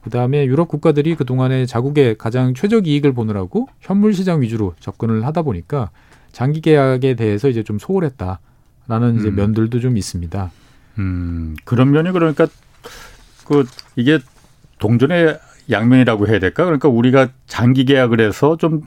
[0.04, 5.92] 그다음에 유럽 국가들이 그동안에 자국의 가장 최적 이익을 보느라고 현물 시장 위주로 접근을 하다 보니까
[6.32, 9.36] 장기 계약에 대해서 이제 좀 소홀했다라는 이제 음.
[9.36, 10.52] 면들도 좀 있습니다.
[11.00, 12.48] 음, 그런 면이 그러니까
[13.46, 13.66] 그
[13.96, 14.20] 이게
[14.80, 15.40] 동전의
[15.70, 16.66] 양면이라고 해야 될까?
[16.66, 18.82] 그러니까 우리가 장기 계약을 해서 좀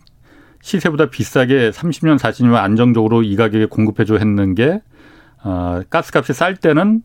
[0.61, 4.81] 시세보다 비싸게 30년, 40년 안정적으로 이 가격에 공급해줘 했는 게
[5.43, 7.03] 어, 가스값이 쌀 때는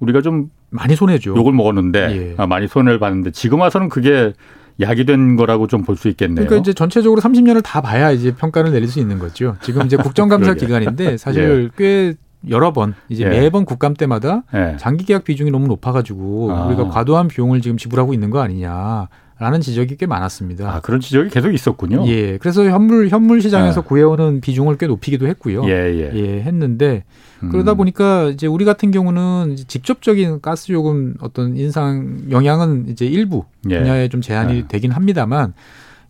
[0.00, 1.36] 우리가 좀 많이 손해죠.
[1.36, 2.34] 욕을 먹었는데 예.
[2.38, 4.32] 아, 많이 손해를 봤는데 지금 와서는 그게
[4.80, 6.46] 약이 된 거라고 좀 볼 수 있겠네요.
[6.46, 9.56] 그러니까 이제 전체적으로 30년을 다 봐야 이제 평가를 내릴 수 있는 거죠.
[9.62, 11.70] 지금 이제 국정감사 기간인데 사실 예.
[11.76, 12.14] 꽤
[12.48, 13.28] 여러 번 이제 예.
[13.28, 14.76] 매번 국감 때마다 예.
[14.78, 16.66] 장기 계약 비중이 너무 높아가지고 아.
[16.66, 19.08] 우리가 과도한 비용을 지금 지불하고 있는 거 아니냐.
[19.42, 20.72] 라는 지적이 꽤 많았습니다.
[20.72, 22.06] 아, 그런 지적이 계속 있었군요.
[22.06, 22.38] 예.
[22.38, 23.82] 그래서 현물 현물 시장에서 아.
[23.82, 25.64] 구해오는 비중을 꽤 높이기도 했고요.
[25.64, 26.12] 예, 예.
[26.14, 27.02] 예 했는데
[27.42, 27.48] 음.
[27.50, 33.80] 그러다 보니까 이제 우리 같은 경우는 직접적인 가스 요금 어떤 인상 영향은 이제 일부 예.
[33.80, 34.64] 분야에 좀 제한이 예.
[34.68, 35.54] 되긴 합니다만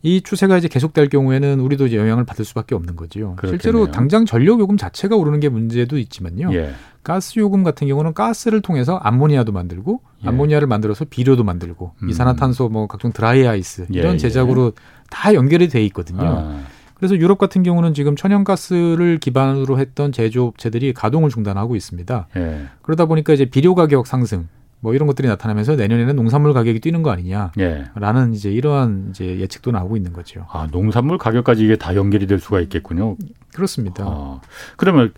[0.02, 3.36] 이 추세가 이제 계속될 경우에는 우리도 이제 영향을 받을 수밖에 없는 거지요.
[3.36, 3.52] 그렇겠네요.
[3.52, 6.52] 실제로 당장 전력 요금 자체가 오르는 게 문제도 있지만요.
[6.54, 6.72] 예.
[7.04, 10.28] 가스 요금 같은 경우는 가스를 통해서 암모니아도 만들고 예.
[10.28, 12.10] 암모니아를 만들어서 비료도 만들고 음.
[12.10, 14.18] 이산화탄소 뭐 각종 드라이 아이스 예, 이런 예.
[14.18, 14.72] 제작으로
[15.08, 16.22] 다 연결이 돼 있거든요.
[16.22, 16.60] 아.
[16.94, 22.28] 그래서 유럽 같은 경우는 지금 천연가스를 기반으로 했던 제조업체들이 가동을 중단하고 있습니다.
[22.36, 22.62] 예.
[22.82, 24.48] 그러다 보니까 이제 비료 가격 상승
[24.82, 28.34] 뭐 이런 것들이 나타나면서 내년에는 농산물 가격이 뛰는 거 아니냐라는 예.
[28.34, 30.44] 이제 이러한 이제 예측도 나오고 있는 거죠.
[30.50, 33.16] 아 농산물 가격까지 이게 다 연결이 될 수가 있겠군요.
[33.54, 34.04] 그렇습니다.
[34.04, 34.40] 아,
[34.76, 35.14] 그러면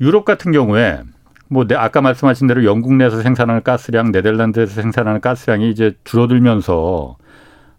[0.00, 1.02] 유럽 같은 경우에
[1.48, 7.16] 뭐 아까 말씀하신 대로 영국 내에서 생산하는 가스량, 네덜란드에서 생산하는 가스량이 이제 줄어들면서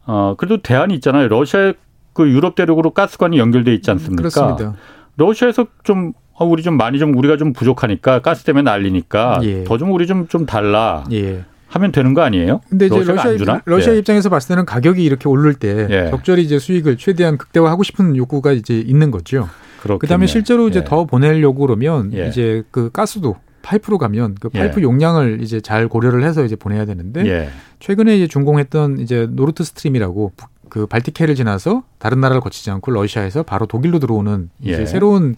[0.05, 1.27] 어 그래도 대안이 있잖아요.
[1.27, 1.73] 러시아
[2.13, 4.29] 그 유럽 대륙으로 가스관이 연결돼 있지 않습니까?
[4.29, 4.75] 그렇습니다.
[5.17, 9.63] 러시아에서 좀 어, 우리 좀 많이 좀 우리가 좀 부족하니까 가스 때문에 난리니까 예.
[9.63, 11.03] 더좀 우리 좀좀 달라.
[11.11, 11.43] 예.
[11.69, 12.61] 하면 되는 거 아니에요?
[12.69, 13.97] 근데 이제 러시아, 입장, 러시아 예.
[13.97, 16.09] 입장에서 봤을 때는 가격이 이렇게 오를 때 예.
[16.09, 19.49] 적절히 이제 수익을 최대한 극대화하고 싶은 욕구가 이제 있는 거죠.
[19.81, 19.99] 그렇겠네.
[19.99, 20.83] 그다음에 실제로 이제 예.
[20.85, 22.27] 더 보내려고 그러면 예.
[22.27, 24.83] 이제 그 가스도 파이프로 가면 그 파이프 예.
[24.83, 30.31] 용량을 이제 잘 고려를 해서 이제 보내야 되는데 최근에 이제 준공했던 이제 노르트 스트림이라고
[30.69, 35.35] 그 발틱해를 지나서 다른 나라를 거치지 않고 러시아에서 바로 독일로 들어오는 이제 새로운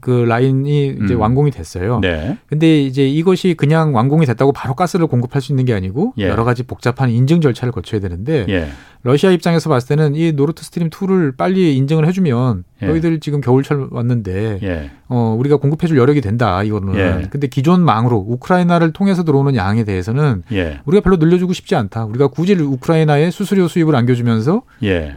[0.00, 1.20] 그 라인이 이제 음.
[1.20, 2.00] 완공이 됐어요.
[2.00, 2.38] 네.
[2.48, 6.28] 근데 이제 이것이 그냥 완공이 됐다고 바로 가스를 공급할 수 있는 게 아니고 예.
[6.28, 8.68] 여러 가지 복잡한 인증 절차를 거쳐야 되는데 예.
[9.02, 12.86] 러시아 입장에서 봤을 때는 이 노르트 스트림 2를 빨리 인증을 해주면 예.
[12.86, 14.90] 너희들 지금 겨울철 왔는데 예.
[15.08, 16.94] 어 우리가 공급해줄 여력이 된다 이거는.
[16.96, 17.26] 예.
[17.30, 20.80] 근데 기존 망으로 우크라이나를 통해서 들어오는 양에 대해서는 예.
[20.86, 22.04] 우리가 별로 늘려주고 싶지 않다.
[22.06, 24.62] 우리가 굳이 우크라이나에 수수료 수입을 안겨주면서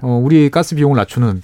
[0.01, 1.41] 어 우리 가스 비용을 낮추는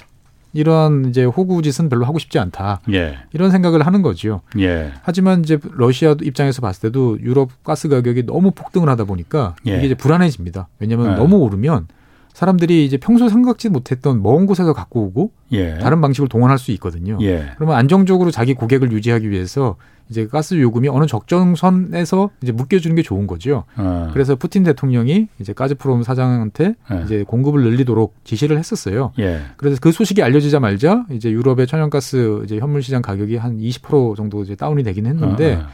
[0.53, 2.81] 이러한 이제 호구짓은 별로 하고 싶지 않다.
[2.91, 3.17] 예.
[3.33, 4.41] 이런 생각을 하는 거지요.
[4.59, 4.91] 예.
[5.01, 9.77] 하지만 이제 러시아 입장에서 봤을 때도 유럽 가스 가격이 너무 폭등을 하다 보니까 예.
[9.77, 10.67] 이게 이제 불안해집니다.
[10.79, 11.15] 왜냐하면 예.
[11.15, 11.87] 너무 오르면
[12.33, 15.77] 사람들이 이제 평소 생각지 못했던 먼 곳에서 갖고 오고 예.
[15.77, 17.17] 다른 방식을 동원할 수 있거든요.
[17.21, 17.51] 예.
[17.55, 19.75] 그러면 안정적으로 자기 고객을 유지하기 위해서
[20.09, 23.63] 이제 가스 요금이 어느 적정선에서 이제 묶여주는 게 좋은 거죠.
[23.77, 24.09] 어.
[24.13, 27.01] 그래서 푸틴 대통령이 이제 가즈프롬 사장한테 예.
[27.05, 29.13] 이제 공급을 늘리도록 지시를 했었어요.
[29.19, 29.41] 예.
[29.55, 34.43] 그래서 그 소식이 알려지자 말자 이제 유럽의 천연가스 이제 현물 시장 가격이 한 20% 정도
[34.43, 35.59] 이제 다운이 되긴 했는데 어.
[35.59, 35.67] 어.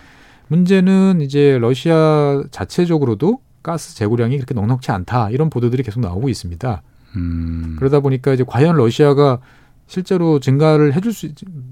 [0.50, 6.82] 문제는 이제 러시아 자체적으로도 가스 재고량이 그렇게 넉넉치 않다 이런 보도들이 계속 나오고 있습니다.
[7.16, 7.76] 음.
[7.80, 9.40] 그러다 보니까 이제 과연 러시아가
[9.88, 11.30] 실제로 증가를 해줄 수,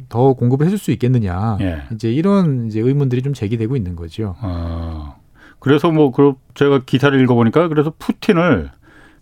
[0.09, 1.57] 더 공급을 해줄 수 있겠느냐.
[1.61, 1.83] 예.
[1.93, 4.35] 이제 이런 이제 의문들이 좀 제기되고 있는 거죠.
[4.39, 5.15] 아,
[5.59, 8.71] 그래서 뭐, 그, 제가 기사를 읽어보니까 그래서 푸틴을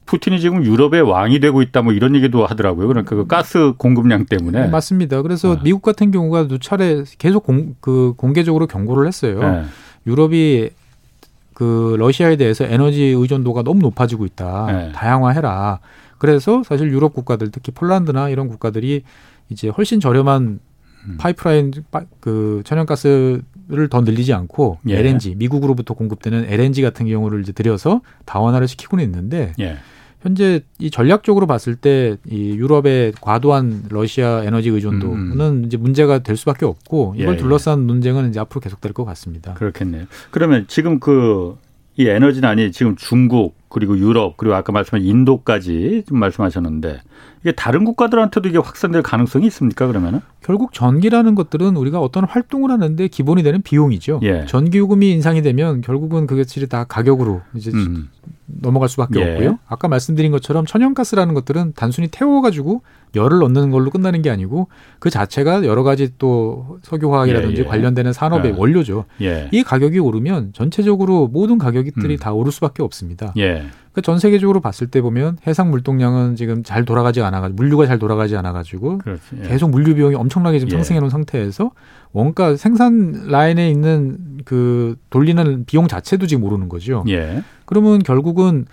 [0.06, 2.88] 푸틴이 지금 유럽의 왕이 되고 있다 뭐 이런 얘기도 하더라고요.
[2.88, 4.62] 그러니까 그 가스 공급량 때문에.
[4.62, 5.22] 네, 맞습니다.
[5.24, 5.62] 그래서 아.
[5.64, 9.40] 미국 같은 경우가 두 차례 계속 공, 그 공개적으로 경고를 했어요.
[9.40, 9.64] 네.
[10.08, 10.70] 유럽이
[11.56, 14.66] 그 러시아에 대해서 에너지 의존도가 너무 높아지고 있다.
[14.68, 14.92] 네.
[14.92, 15.80] 다양화해라.
[16.18, 19.04] 그래서 사실 유럽 국가들 특히 폴란드나 이런 국가들이
[19.50, 20.60] 이제 훨씬 저렴한
[21.08, 21.18] 음.
[21.18, 21.72] 파이프라인
[22.20, 24.98] 그 천연가스를 더 늘리지 않고 예.
[24.98, 29.78] LNG 미국으로부터 공급되는 LNG 같은 경우를 이제 들여서 다원화를 시키고는 있는데 예.
[30.26, 35.64] 현재 이 전략적으로 봤을 때 이 유럽의 과도한 러시아 에너지 의존도는 음.
[35.66, 37.38] 이제 문제가 될 수밖에 없고 이걸 예.
[37.38, 39.54] 둘러싼 논쟁은 이제 앞으로 계속될 것 같습니다.
[39.54, 40.06] 그렇겠네요.
[40.32, 41.56] 그러면 지금 그
[41.98, 47.02] 이 에너지난이 지금 중국 그리고 유럽 그리고 아까 말씀하신 인도까지 좀 말씀하셨는데
[47.42, 50.20] 이게 다른 국가들한테도 이게 확산될 가능성이 있습니까 그러면은?
[50.42, 54.20] 결국 전기라는 것들은 우리가 어떤 활동을 하는데 기본이 되는 비용이죠.
[54.24, 54.46] 예.
[54.46, 58.10] 전기 요금이 인상이 되면 결국은 그것이 다 가격으로 이제 음.
[58.46, 59.32] 넘어갈 수밖에 예.
[59.32, 59.60] 없고요.
[59.68, 62.82] 아까 말씀드린 것처럼 천연가스라는 것들은 단순히 태워가지고
[63.16, 64.68] 열을 얻는 걸로 끝나는 게 아니고
[65.00, 67.68] 그 자체가 여러 가지 또 석유화학이라든지 예, 예.
[67.68, 68.56] 관련되는 산업의 예.
[68.58, 69.06] 원료죠.
[69.22, 69.50] 예.
[69.52, 72.18] 이 가격이 오르면 전체적으로 모든 가격들이 음.
[72.18, 73.34] 다 오를 수밖에 없습니다.
[73.38, 73.66] 예.
[73.94, 79.00] 그러니까 세계적으로 봤을 때 보면 해상 물동량은 지금 잘 돌아가지 않아가지고 물류가 잘 돌아가지 않아가지고
[79.42, 79.48] 예.
[79.48, 81.72] 계속 물류 비용이 엄청나게 지금 상승해 놓은 상태에서
[82.12, 87.06] 원가 생산 라인에 있는 그 돌리는 비용 자체도 지금 오르는 거죠.
[87.66, 88.66] 그러면 결국은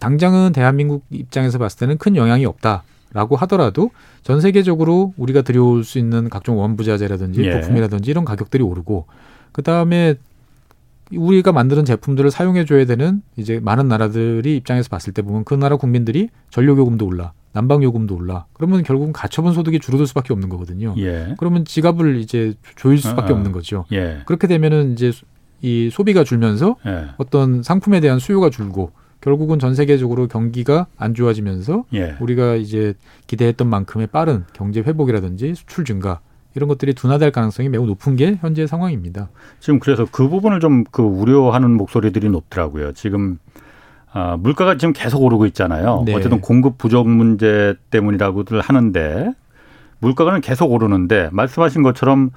[0.00, 2.84] 당장은 대한민국 입장에서 봤을 때는 큰 영향이 없다.
[3.12, 3.90] 라고 하더라도
[4.22, 7.60] 전 세계적으로 우리가 들여올 수 있는 각종 원부자재라든지 예.
[7.60, 9.06] 부품이라든지 이런 가격들이 오르고
[9.52, 10.16] 그 다음에
[11.10, 15.76] 우리가 만드는 제품들을 사용해 줘야 되는 이제 많은 나라들이 입장에서 봤을 때 보면 그 나라
[15.76, 20.94] 국민들이 전력 요금도 올라 난방 요금도 올라 그러면 결국은 가처분 소득이 줄어들 수밖에 없는 거거든요.
[20.98, 21.34] 예.
[21.38, 23.38] 그러면 지갑을 이제 조일 수밖에 어, 어.
[23.38, 23.86] 없는 거죠.
[23.92, 24.20] 예.
[24.26, 25.12] 그렇게 되면은 이제
[25.60, 27.06] 이 소비가 줄면서 예.
[27.16, 32.16] 어떤 상품에 대한 수요가 줄고 결국은 전 세계적으로 경기가 안 좋아지면서 예.
[32.20, 32.94] 우리가 이제
[33.26, 36.20] 기대했던 만큼의 빠른 경제 회복이라든지 수출 증가
[36.54, 39.28] 이런 것들이 둔화될 가능성이 매우 높은 게 현재 상황입니다.
[39.60, 42.92] 지금 그래서 그 부분을 좀 그 우려하는 목소리들이 높더라고요.
[42.92, 43.38] 지금
[44.12, 46.02] 아, 물가가 지금 계속 오르고 있잖아요.
[46.06, 46.14] 네.
[46.14, 49.32] 어쨌든 공급 부족 문제 때문이라고들 하는데
[50.00, 52.30] 물가는 계속 오르는데 말씀하신 것처럼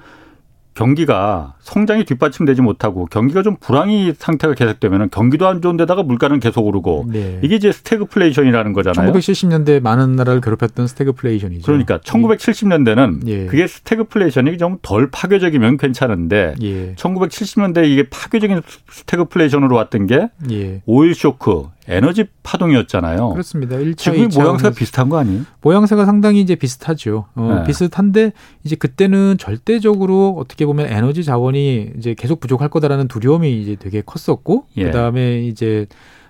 [0.74, 7.06] 경기가 성장이 뒷받침되지 못하고 경기가 좀 불황이 상태가 계속되면 경기도 안 좋은데다가 물가는 계속 오르고
[7.08, 7.38] 네.
[7.42, 9.12] 이게 이제 스태그플레이션이라는 거잖아요.
[9.12, 11.66] 1970년대 많은 나라를 괴롭혔던 스태그플레이션이죠.
[11.66, 13.46] 그러니까 1970년대는 예.
[13.46, 16.94] 그게 스태그플레이션이 좀 덜 파괴적이면 괜찮은데 예.
[16.94, 20.82] 1970년대 이게 파괴적인 스태그플레이션으로 왔던 게 예.
[20.86, 23.30] 오일 쇼크, 에너지 파동이었잖아요.
[23.30, 23.76] 그렇습니다.
[23.76, 25.42] 1차, 지금 모양새가 비슷한 거 아니에요?
[25.62, 27.26] 모양새가 상당히 이제 비슷하죠.
[27.34, 27.66] 어, 네.
[27.66, 28.32] 비슷한데
[28.64, 34.66] 이제 그때는 절대적으로 어떻게 보면 에너지 자원이 이제 계속 부족할 거다라는 두려움이 이제 되게 컸었고
[34.76, 34.84] 예.
[34.84, 35.86] 그다음에 이제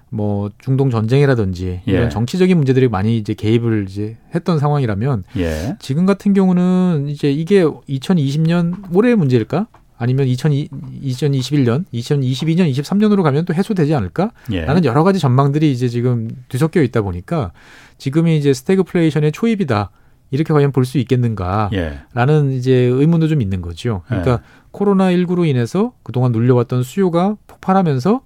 [0.09, 2.09] 뭐 중동 전쟁이라든지 이런 예.
[2.11, 5.77] 정치적인 문제들이 많이 이제 개입을 이제 했던 상황이라면 예.
[5.81, 9.69] 지금 같은 경우는 이제 이게 2020년 올해의 문제일까?
[10.03, 10.69] 아니면 2020,
[11.05, 14.33] 2021년, 2022년, 23년으로 가면 또 해소되지 않을까?
[14.51, 14.62] 예.
[14.65, 17.53] 라는 여러 가지 전망들이 이제 지금 뒤섞여 있다 보니까
[17.99, 19.91] 지금이 이제 스태그플레이션의 초입이다.
[20.33, 21.71] 이렇게 과연 볼 수 있겠는가?
[21.75, 22.01] 예.
[22.15, 24.03] 라는 이제 의문도 좀 있는 거죠.
[24.07, 24.69] 그러니까 예.
[24.73, 28.23] 코로나19로 인해서 그동안 눌려왔던 수요가 폭발하면서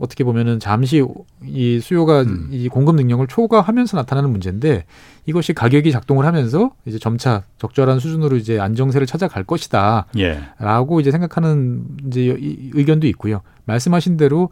[0.00, 1.04] 어떻게 보면은 잠시
[1.44, 2.48] 이 수요가 음.
[2.50, 4.84] 이 공급 능력을 초과하면서 나타나는 문제인데
[5.26, 11.00] 이것이 가격이 작동을 하면서 이제 점차 적절한 수준으로 이제 안정세를 찾아갈 것이다라고 예.
[11.00, 12.36] 이제 생각하는 이제
[12.72, 13.42] 의견도 있고요.
[13.66, 14.48] 말씀하신 대로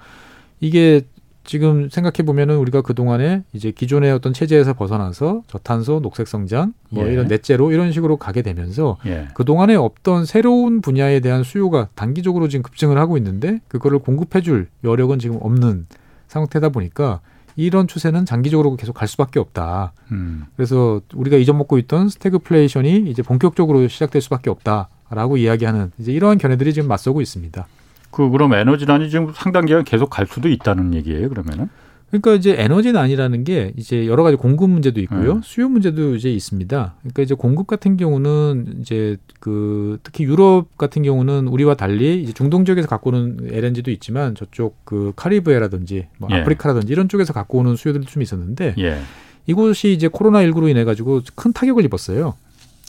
[0.61, 1.03] 이게
[1.49, 7.09] 지금 생각해 보면은 우리가 그 동안에 이제 기존의 어떤 체제에서 벗어나서 저탄소, 녹색 성장, 뭐
[7.09, 7.13] 예.
[7.15, 9.29] 이런 넷제로 이런 식으로 가게 되면서 예.
[9.33, 15.21] 그 동안에 없던 새로운 분야에 대한 수요가 단기적으로 지금 급증을 하고 있는데 그거를 공급해줄 여력은
[15.21, 15.87] 지금 없는
[16.27, 17.21] 상태다 보니까
[17.57, 19.95] 이런 추세는 장기적으로 계속 갈 수밖에 없다.
[20.13, 20.45] 음.
[20.55, 26.89] 그래서 우리가 잊어먹고 있던 스태그플레이션이 이제 본격적으로 시작될 수밖에 없다라고 이야기하는 이제 이러한 견해들이 지금
[26.89, 27.67] 맞서고 있습니다.
[28.11, 31.69] 그 그럼 에너지난이 지금 상당 기간 계속 갈 수도 있다는 얘기예요, 그러면은?
[32.11, 35.35] 그러니까 이제 에너지난이라는 게 이제 여러 가지 공급 문제도 있고요.
[35.35, 35.41] 네.
[35.45, 36.95] 수요 문제도 이제 있습니다.
[37.01, 42.65] 그러니까 이제 공급 같은 경우는 이제 그 특히 유럽 같은 경우는 우리와 달리 이제 중동
[42.65, 46.37] 지역에서 갖고 오는 LNG도 있지만 저쪽 그 카리브해라든지 뭐 예.
[46.37, 49.01] 아프리카라든지 이런 쪽에서 갖고 오는 수요들도 좀 있었는데 예.
[49.47, 52.35] 이곳이 이제 코로나 19로 인해 가지고 큰 타격을 입었어요.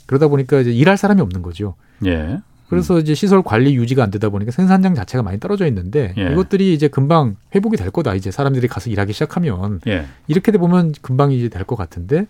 [0.06, 1.74] 그러다 보니까 이제 일할 사람이 없는 거죠.
[2.06, 2.38] 예.
[2.70, 3.00] 그래서 음.
[3.00, 6.32] 이제 시설 관리 유지가 안 되다 보니까 생산량 자체가 많이 떨어져 있는데 예.
[6.32, 8.14] 이것들이 이제 금방 회복이 될 거다.
[8.14, 10.06] 이제 사람들이 가서 일하기 시작하면 예.
[10.28, 12.26] 이렇게 돼 보면 금방 이제 될 것 같은데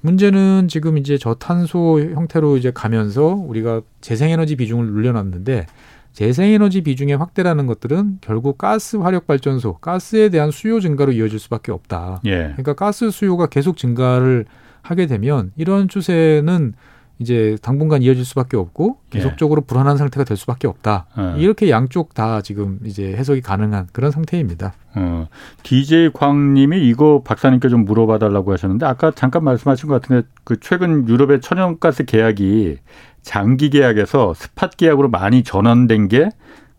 [0.00, 5.66] 문제는 지금 이제 저탄소 형태로 이제 가면서 우리가 재생에너지 비중을 늘려놨는데
[6.12, 12.20] 재생에너지 비중의 확대라는 것들은 결국 가스 화력 발전소, 가스에 대한 수요 증가로 이어질 수밖에 없다.
[12.26, 12.36] 예.
[12.56, 14.46] 그러니까 가스 수요가 계속 증가를
[14.82, 16.74] 하게 되면 이런 추세는
[17.20, 19.18] 이제 당분간 이어질 수밖에 없고 예.
[19.18, 19.66] 계속적으로 예.
[19.66, 21.06] 불안한 상태가 될 수밖에 없다.
[21.16, 21.36] 어.
[21.38, 24.72] 이렇게 양쪽 다 지금 이제 해석이 가능한 그런 상태입니다.
[24.96, 25.28] 어.
[25.62, 31.06] DJ 광님이 이거 박사님께 좀 물어봐 달라고 하셨는데 아까 잠깐 말씀하신 것 같은데 그 최근
[31.06, 32.78] 유럽의 천연가스 계약이
[33.22, 36.30] 장기 계약에서 스팟 계약으로 많이 전환된 게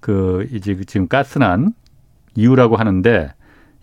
[0.02, 1.74] 그 이제 지금 가스난
[2.36, 3.34] 이유라고 하는데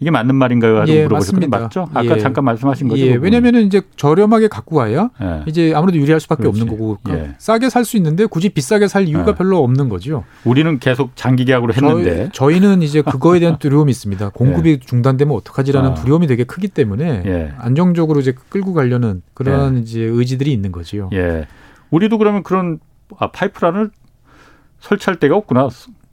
[0.00, 0.78] 이게 맞는 말인가요?
[0.78, 1.48] 하고 예, 물어보셨거든요.
[1.48, 1.88] 맞죠?
[1.92, 2.18] 아까 예.
[2.20, 3.04] 잠깐 말씀하신 거죠.
[3.04, 5.42] 예, 왜냐면은 이제 저렴하게 갖고 와야 예.
[5.46, 6.60] 이제 아무래도 유리할 수밖에 그렇지.
[6.60, 7.34] 없는 거고 그러니까 예.
[7.38, 9.34] 싸게 살 수 있는데 굳이 비싸게 살 이유가 예.
[9.34, 10.24] 별로 없는 거죠.
[10.44, 14.28] 우리는 계속 장기 계약으로 했는데 저희, 는 이제 그거에 대한 두려움이 있습니다.
[14.30, 14.78] 공급이 예.
[14.78, 15.94] 중단되면 어떡하지라는 아.
[15.94, 21.10] 두려움이 되게 크기 때문에 안정적으로 이제 끌고 가려는 그런 이제 의지들이 있는 거지요.
[21.14, 21.46] 예.
[21.90, 22.78] 우리도 그러면 그런
[23.18, 23.90] 아, 파이프라인을
[24.80, 25.68] 설치할 데가 없구나.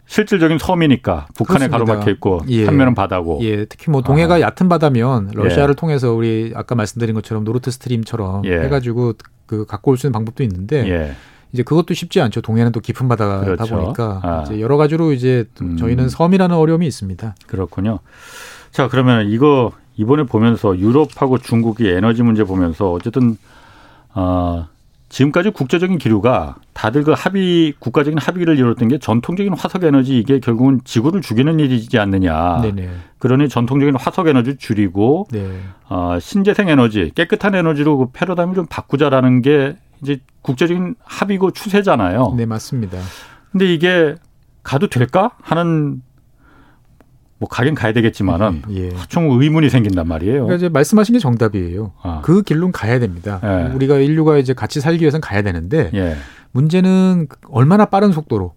[0.07, 1.77] 실질적인 섬이니까 북한에 그렇습니다.
[1.85, 2.65] 가로막혀 있고 예.
[2.65, 3.39] 한 면은 바다고.
[3.41, 4.41] 예, 특히 뭐 동해가 아.
[4.41, 5.75] 얕은 바다면 러시아를 예.
[5.75, 8.59] 통해서 우리 아까 말씀드린 것처럼 노르트 스트림처럼 예.
[8.61, 9.13] 해가지고
[9.45, 11.15] 그 갖고 올 수 있는 방법도 있는데 예.
[11.51, 12.41] 이제 그것도 쉽지 않죠.
[12.41, 13.75] 동해는 또 깊은 바다다 그렇죠.
[13.77, 14.43] 보니까 아.
[14.45, 15.77] 이제 여러 가지로 이제 음.
[15.77, 17.35] 저희는 섬이라는 어려움이 있습니다.
[17.47, 17.99] 그렇군요.
[18.71, 23.37] 자 그러면 이거 이번에 보면서 유럽하고 중국이 에너지 문제 보면서 어쨌든
[24.13, 24.67] 어,
[25.15, 30.81] 지금까지 국제적인 기류가 다들 그 합의 국가적인 합의를 이뤘던 게 전통적인 화석 에너지 이게 결국은
[30.83, 32.59] 지구를 죽이는 일이지 않느냐.
[32.61, 32.89] 네네.
[33.19, 35.61] 그러니 전통적인 화석 에너지 줄이고 네.
[35.87, 42.33] 어, 신재생 에너지 깨끗한 에너지로 그 패러다임을 좀 바꾸자라는 게 이제 국제적인 합의고 추세잖아요.
[42.35, 42.97] 네 맞습니다.
[43.53, 44.15] 근데 이게
[44.63, 46.01] 가도 될까 하는
[47.45, 48.89] 뭐 가긴 가야 되겠지만은 예.
[49.07, 50.45] 총 의문이 생긴단 말이에요.
[50.45, 51.91] 그러니까 이제 말씀하신 게 정답이에요.
[52.01, 52.21] 아.
[52.23, 53.39] 그 길로 가야 됩니다.
[53.43, 53.71] 예.
[53.73, 56.15] 우리가 인류가 이제 같이 살기 위해서는 가야 되는데 예.
[56.51, 58.53] 문제는 얼마나 빠른 속도로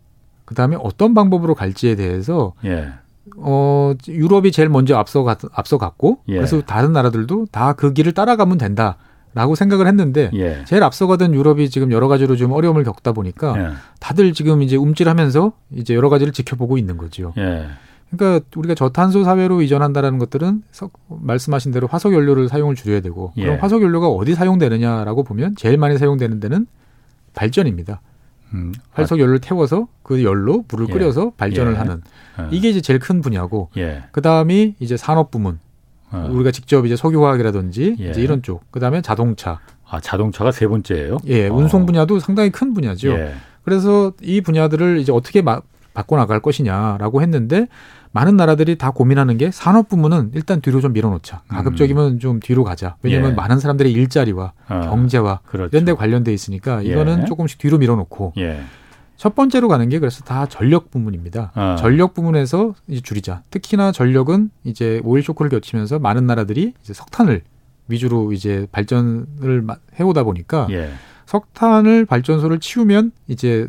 [0.46, 2.88] 그 다음에 어떤 방법으로 갈지에 대해서 예.
[3.36, 6.36] 어 유럽이 제일 먼저 앞서 갔, 앞서 갔고 예.
[6.36, 8.96] 그래서 다른 나라들도 다 그 길을 따라가면 된다.
[9.34, 10.64] 라고 생각을 했는데 예.
[10.64, 13.72] 제일 앞서가던 유럽이 지금 여러 가지로 좀 어려움을 겪다 보니까 예.
[14.00, 17.34] 다들 지금 이제 움찔하면서 이제 여러 가지를 지켜보고 있는 거죠.
[17.36, 17.66] 예.
[18.10, 20.62] 그러니까 우리가 저탄소 사회로 이전한다라는 것들은
[21.08, 23.58] 말씀하신 대로 화석 연료를 사용을 줄여야 되고 그럼 예.
[23.58, 26.66] 화석 연료가 어디 사용되느냐라고 보면 제일 많이 사용되는 데는
[27.34, 28.00] 발전입니다.
[28.54, 30.92] 음, 화석 연료를 태워서 그 열로 물을 예.
[30.92, 31.76] 끓여서 발전을 예.
[31.76, 32.02] 하는
[32.50, 33.70] 이게 이제 제일 큰 분야고
[34.10, 35.58] 그 다음이 이제 산업 부문
[36.10, 36.28] 어.
[36.30, 38.10] 우리가 직접 이제 석유화학이라든지 예.
[38.10, 39.60] 이제 이런 쪽, 그 다음에 자동차.
[39.90, 41.18] 아 자동차가 세 번째예요?
[41.26, 41.54] 예, 어.
[41.54, 43.10] 운송 분야도 상당히 큰 분야죠.
[43.10, 43.34] 예.
[43.62, 45.60] 그래서 이 분야들을 이제 어떻게 마,
[45.94, 47.68] 바꿔 나갈 것이냐라고 했는데
[48.12, 51.42] 많은 나라들이 다 고민하는 게 산업 부문은 일단 뒤로 좀 밀어놓자.
[51.44, 51.48] 음.
[51.48, 52.18] 가급적이면 음.
[52.18, 52.96] 좀 뒤로 가자.
[53.02, 53.34] 왜냐하면 예.
[53.34, 54.80] 많은 사람들의 일자리와 어.
[54.84, 55.70] 경제와 그렇죠.
[55.72, 57.24] 이런 데 관련돼 있으니까 이거는 예.
[57.26, 58.60] 조금씩 뒤로 밀어놓고 예.
[59.16, 61.52] 첫 번째로 가는 게 그래서 다 전력 부문입니다.
[61.54, 61.76] 어.
[61.78, 63.42] 전력 부문에서 이제 줄이자.
[63.50, 67.42] 특히나 전력은 이제 오일 쇼크를 겹치면서 많은 나라들이 이제 석탄을
[67.88, 69.66] 위주로 이제 발전을
[69.98, 70.90] 해오다 보니까 예.
[71.26, 73.66] 석탄을 발전소를 치우면 이제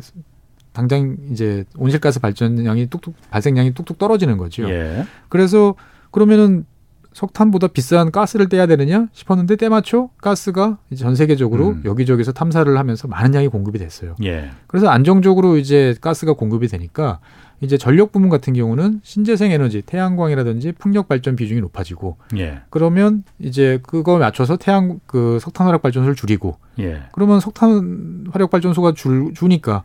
[0.80, 4.68] 당장 이제 온실가스 발전량이 뚝뚝 발생량이 뚝뚝 떨어지는 거죠.
[4.70, 5.04] 예.
[5.28, 5.74] 그래서
[6.10, 6.64] 그러면은
[7.12, 11.82] 석탄보다 비싼 가스를 떼야 되느냐 싶었는데 때마쳐 가스가 이제 전 세계적으로 음.
[11.84, 14.14] 여기저기서 탐사를 하면서 많은 양이 공급이 됐어요.
[14.24, 14.50] 예.
[14.68, 17.20] 그래서 안정적으로 이제 가스가 공급이 되니까
[17.60, 22.60] 이제 전력 부문 같은 경우는 신재생 에너지, 태양광이라든지 풍력 발전 비중이 높아지고 예.
[22.70, 27.02] 그러면 이제 그거 맞춰서 태양 그 석탄 화력 발전소를 줄이고 예.
[27.12, 29.82] 그러면 석탄 화력 발전소가 줄 주니까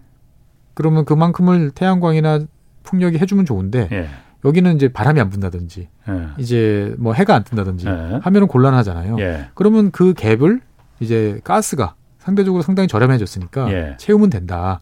[0.75, 2.41] 그러면 그만큼을 태양광이나
[2.83, 4.07] 풍력이 해주면 좋은데 예.
[4.45, 6.27] 여기는 이제 바람이 안 분다든지 예.
[6.37, 8.19] 이제 뭐 해가 안 뜬다든지 예.
[8.21, 9.17] 하면은 곤란하잖아요.
[9.19, 9.47] 예.
[9.55, 10.61] 그러면 그 갭을
[10.99, 13.95] 이제 가스가 상대적으로 상당히 저렴해졌으니까 예.
[13.97, 14.81] 채우면 된다.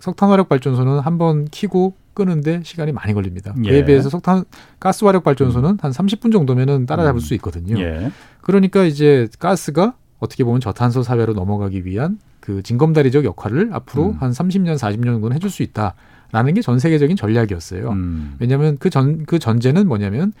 [0.00, 3.54] 석탄 화력 발전소는 한 번 키고 끄는데 시간이 많이 걸립니다.
[3.64, 3.70] 예.
[3.70, 4.44] 그에 비해서 석탄
[4.80, 5.78] 가스 화력 발전소는 음.
[5.80, 7.20] 한 30분 정도면은 따라잡을 음.
[7.20, 7.78] 수 있거든요.
[7.78, 8.10] 예.
[8.40, 14.16] 그러니까 이제 가스가 어떻게 보면 저탄소 사회로 넘어가기 위한 그 징검다리적 역할을 앞으로 음.
[14.20, 15.94] 한 30년, 40년 정도는 해줄 수 있다.
[16.30, 17.90] 라는 게 전 세계적인 전략이었어요.
[17.90, 18.36] 음.
[18.38, 20.32] 왜냐하면 그 전, 그 전제는 뭐냐면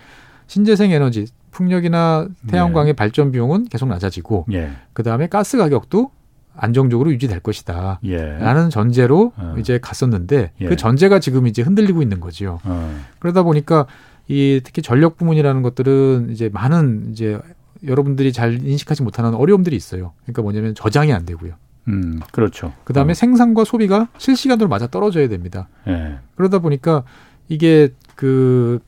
[0.46, 2.92] 신재생 에너지, 풍력이나 태양광의 예.
[2.92, 4.70] 발전 비용은 계속 낮아지고, 예.
[4.92, 6.12] 그 다음에 가스 가격도
[6.54, 7.98] 안정적으로 유지될 것이다.
[8.04, 8.16] 예.
[8.38, 9.56] 라는 전제로 어.
[9.58, 10.66] 이제 갔었는데, 예.
[10.68, 12.60] 그 전제가 지금 이제 흔들리고 있는 거지요.
[12.62, 13.00] 어.
[13.18, 13.86] 그러다 보니까
[14.28, 17.40] 이 특히 전력 부문이라는 것들은 이제 많은 이제
[17.84, 20.12] 여러분들이 잘 인식하지 못하는 어려움들이 있어요.
[20.22, 21.54] 그러니까 뭐냐면 저장이 안 되고요.
[21.88, 22.72] 음, 그렇죠.
[22.84, 23.14] 그 다음에 어.
[23.14, 25.68] 생산과 소비가 실시간으로 맞아 떨어져야 됩니다.
[25.88, 26.18] 예.
[26.34, 27.04] 그러다 보니까
[27.48, 28.80] 이게 그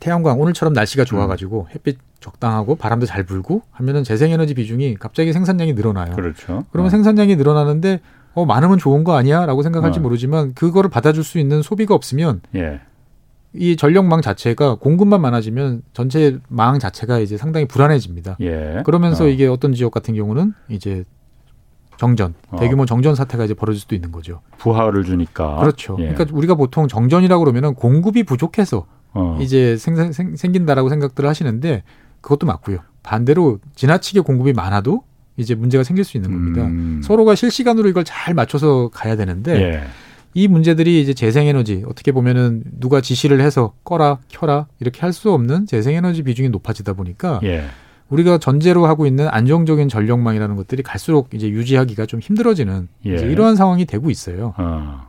[0.00, 1.74] 태양광 오늘처럼 날씨가 좋아가지고 음.
[1.74, 6.14] 햇빛 적당하고 바람도 잘 불고 하면은 재생에너지 비중이 갑자기 생산량이 늘어나요.
[6.14, 6.64] 그렇죠.
[6.70, 6.90] 그러면 어.
[6.90, 8.00] 생산량이 늘어나는데
[8.34, 10.02] 어 많으면 좋은 거 아니야?라고 생각할지 어.
[10.02, 12.80] 모르지만 그거를 받아줄 수 있는 소비가 없으면 예.
[13.54, 18.36] 이 전력망 자체가 공급만 많아지면 전체 망 자체가 이제 상당히 불안해집니다.
[18.40, 18.82] 예.
[18.86, 19.28] 그러면서 어.
[19.28, 21.04] 이게 어떤 지역 같은 경우는 이제
[21.96, 22.56] 정전, 어.
[22.58, 24.40] 대규모 정전 사태가 이제 벌어질 수도 있는 거죠.
[24.58, 25.56] 부하를 주니까.
[25.56, 25.96] 그렇죠.
[26.00, 26.08] 예.
[26.08, 29.38] 그러니까 우리가 보통 정전이라고 그러면은 공급이 부족해서 어.
[29.40, 31.82] 이제 생, 생, 생긴다라고 생각들을 하시는데
[32.20, 32.78] 그것도 맞고요.
[33.02, 35.02] 반대로 지나치게 공급이 많아도
[35.36, 36.62] 이제 문제가 생길 수 있는 겁니다.
[36.66, 37.00] 음.
[37.04, 39.82] 서로가 실시간으로 이걸 잘 맞춰서 가야 되는데 예.
[40.34, 45.66] 이 문제들이 이제 재생에너지 어떻게 보면은 누가 지시를 해서 꺼라 켜라 이렇게 할 수 없는
[45.66, 47.64] 재생에너지 비중이 높아지다 보니까 예.
[48.12, 53.10] 우리가 전제로 하고 있는 안정적인 전력망이라는 것들이 갈수록 이제 유지하기가 좀 힘들어지는 예.
[53.10, 54.54] 이러한 상황이 되고 있어요.
[54.58, 55.08] 어.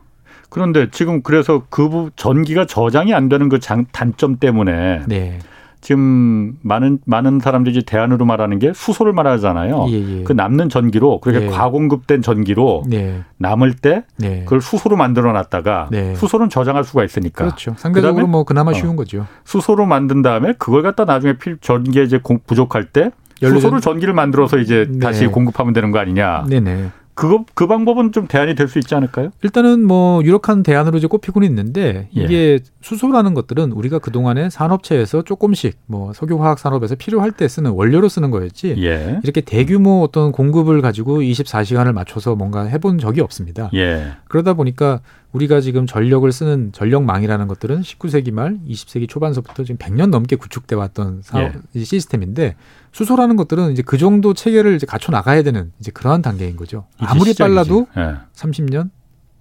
[0.50, 5.40] 그런데 지금 그래서 그 전기가 저장이 안 되는 그 장, 단점 때문에 네.
[5.84, 9.86] 지금 많은 많은 사람들이 대안으로 말하는 게 수소를 말하잖아요.
[9.90, 10.24] 예, 예.
[10.24, 11.50] 그 남는 전기로 그렇게 예.
[11.50, 13.22] 과공급된 전기로 네.
[13.38, 14.44] 남을 때 네.
[14.46, 16.16] 그걸 수소로 만들어 놨다가 네.
[16.16, 17.44] 수소는 저장할 수가 있으니까.
[17.44, 17.76] 그렇죠.
[17.78, 18.74] 상대적으로 뭐 그나마 어.
[18.74, 19.28] 쉬운 어, 거죠.
[19.44, 24.88] 수소로 만든 다음에 그걸 갖다 나중에 필 전기에 이제 부족할 때 수소를 전기를 만들어서 이제
[24.90, 25.00] 네.
[25.00, 26.46] 다시 공급하면 되는 거 아니냐.
[26.48, 26.92] 네네.
[27.16, 29.30] 그거 그 방법은 좀 대안이 될 수 있지 않을까요?
[29.44, 32.60] 일단은 뭐 유력한 대안으로 이제 꼽히고는 있는데 이게 예.
[32.82, 38.32] 수소라는 것들은 우리가 그 동안에 산업체에서 조금씩 뭐 석유화학 산업에서 필요할 때 쓰는 원료로 쓰는
[38.32, 38.76] 거였지.
[38.80, 39.20] 예.
[39.24, 43.70] 이렇게 대규모 어떤 공급을 가지고 24시간을 맞춰서 뭔가 해본 적이 없습니다.
[43.76, 44.14] 예.
[44.28, 45.02] 그러다 보니까
[45.34, 51.22] 우리가 지금 전력을 쓰는 전력망이라는 것들은 19세기 말 20세기 초반서부터 지금 100년 넘게 구축돼 왔던
[51.24, 51.84] 사업 예.
[51.84, 52.56] 시스템인데
[52.92, 56.86] 수소라는 것들은 이제 그 정도 체계를 이제 갖춰 나가야 되는 이제 그러한 단계인 거죠.
[57.00, 57.40] 아무리 시작이지.
[57.40, 58.16] 빨라도 예.
[58.36, 58.92] 30년,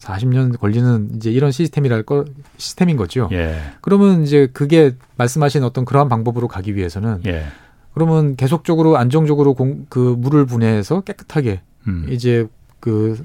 [0.00, 2.24] 40년 걸리는 이제 이런 시스템이랄 거
[2.56, 3.28] 시스템인 거죠.
[3.32, 3.60] 예.
[3.82, 7.44] 그러면 이제 그게 말씀하신 어떤 그러한 방법으로 가기 위해서는 예.
[7.92, 12.06] 그러면 계속적으로 안정적으로 공, 그 물을 분해해서 깨끗하게 음.
[12.08, 12.46] 이제
[12.80, 13.22] 그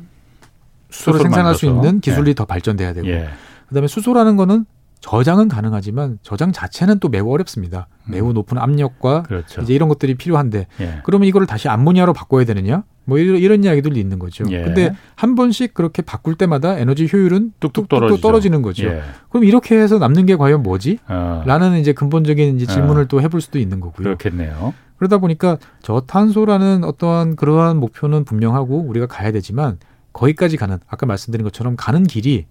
[0.89, 1.59] 수소를 생산할 만들어서.
[1.59, 2.33] 수 있는 기술이 예.
[2.33, 3.29] 더 발전돼야 되고 예.
[3.69, 4.65] 그다음에 수소라는 거는
[4.99, 7.87] 저장은 가능하지만 저장 자체는 또 매우 어렵습니다.
[8.05, 8.11] 음.
[8.13, 9.61] 매우 높은 압력과 그렇죠.
[9.61, 11.01] 이제 이런 것들이 필요한데 예.
[11.03, 12.83] 그러면 이거를 다시 암모니아로 바꿔야 되느냐?
[13.05, 14.43] 뭐 이런, 이런 이야기들이 있는 거죠.
[14.49, 14.63] 예.
[14.63, 18.87] 근데 한 번씩 그렇게 바꿀 때마다 에너지 효율은 뚝뚝, 뚝뚝 떨어지는 거죠.
[18.87, 19.01] 예.
[19.29, 20.99] 그럼 이렇게 해서 남는 게 과연 뭐지?
[21.07, 21.43] 어.
[21.45, 23.05] 라는 이제 근본적인 이제 질문을 어.
[23.05, 24.03] 또 해볼 수도 있는 거고요.
[24.03, 24.73] 그렇겠네요.
[24.97, 29.77] 그러다 보니까 저탄소라는 어떠한 그러한 목표는 분명하고 우리가 가야 되지만
[30.13, 32.45] 거기까지 가는 아까 말씀드린 것처럼 가는 길이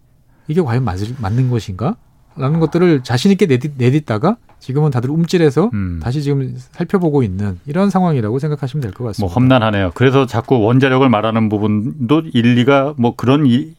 [0.48, 1.96] 이게 과연 맞, 맞는 것인가?
[2.36, 6.00] 라는 것들을 자신 있게 내딛, 내딛다가 지금은 다들 움찔해서 음.
[6.02, 9.26] 다시 지금 살펴보고 있는 이런 상황이라고 생각하시면 될 것 같습니다.
[9.26, 9.92] 뭐 험난하네요.
[9.94, 13.74] 그래서 자꾸 원자력을 말하는 부분도 일리가 뭐 그런 이,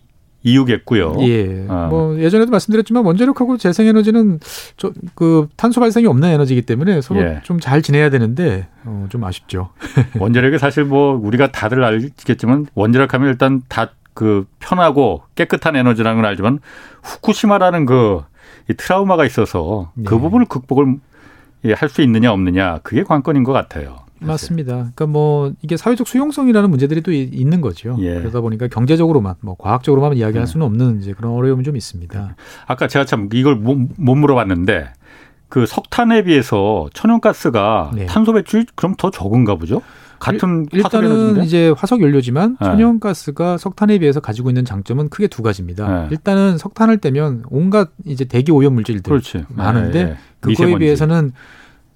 [0.48, 1.18] 이유겠고요.
[1.22, 1.66] 예.
[1.68, 1.88] 어.
[1.89, 4.39] 뭐 예전에도 말씀드렸지만 원자력하고 재생에너지는
[5.16, 7.41] 그 탄소 발생이 없는 에너지이기 때문에 서로 예.
[7.43, 9.70] 좀잘 지내야 되는데 어, 좀 아쉽죠.
[10.20, 16.58] 원자력이 사실 뭐 우리가 다들 알겠지만 원자력하면 일단 다 그 편하고 깨끗한 에너지라는 걸 알지만
[17.04, 18.22] 후쿠시마라는 그
[18.70, 20.06] 이 트라우마가 있어서 그 네.
[20.08, 20.98] 그 부분을 극복을
[21.66, 24.00] 예, 할수 있느냐 없느냐 그게 관건인 것 같아요.
[24.20, 24.74] 맞습니다.
[24.76, 27.95] 그러니까 뭐 이게 사회적 수용성이라는 문제들이 또 있는 거죠.
[27.99, 28.15] 예.
[28.20, 30.45] 그러다 보니까 경제적으로만 뭐 과학적으로만 이야기할 예.
[30.45, 32.36] 수는 없는 이제 그런 어려움이 좀 있습니다.
[32.65, 34.89] 아까 제가 참 이걸 못, 못 물어봤는데
[35.49, 38.05] 그 석탄에 비해서 천연가스가 네.
[38.05, 39.82] 탄소 배출이 그럼 더 적은가 보죠?
[40.20, 42.65] 같은 일단은 이제 화석 연료지만 네.
[42.65, 46.01] 천연가스가 석탄에 비해서 가지고 있는 장점은 크게 두 가지입니다.
[46.01, 46.07] 네.
[46.11, 49.45] 일단은 석탄을 떼면 온갖 이제 대기 오염 물질들 그렇지.
[49.49, 50.18] 많은데.
[50.39, 50.80] 그거에 미세먼지.
[50.80, 51.32] 비해서는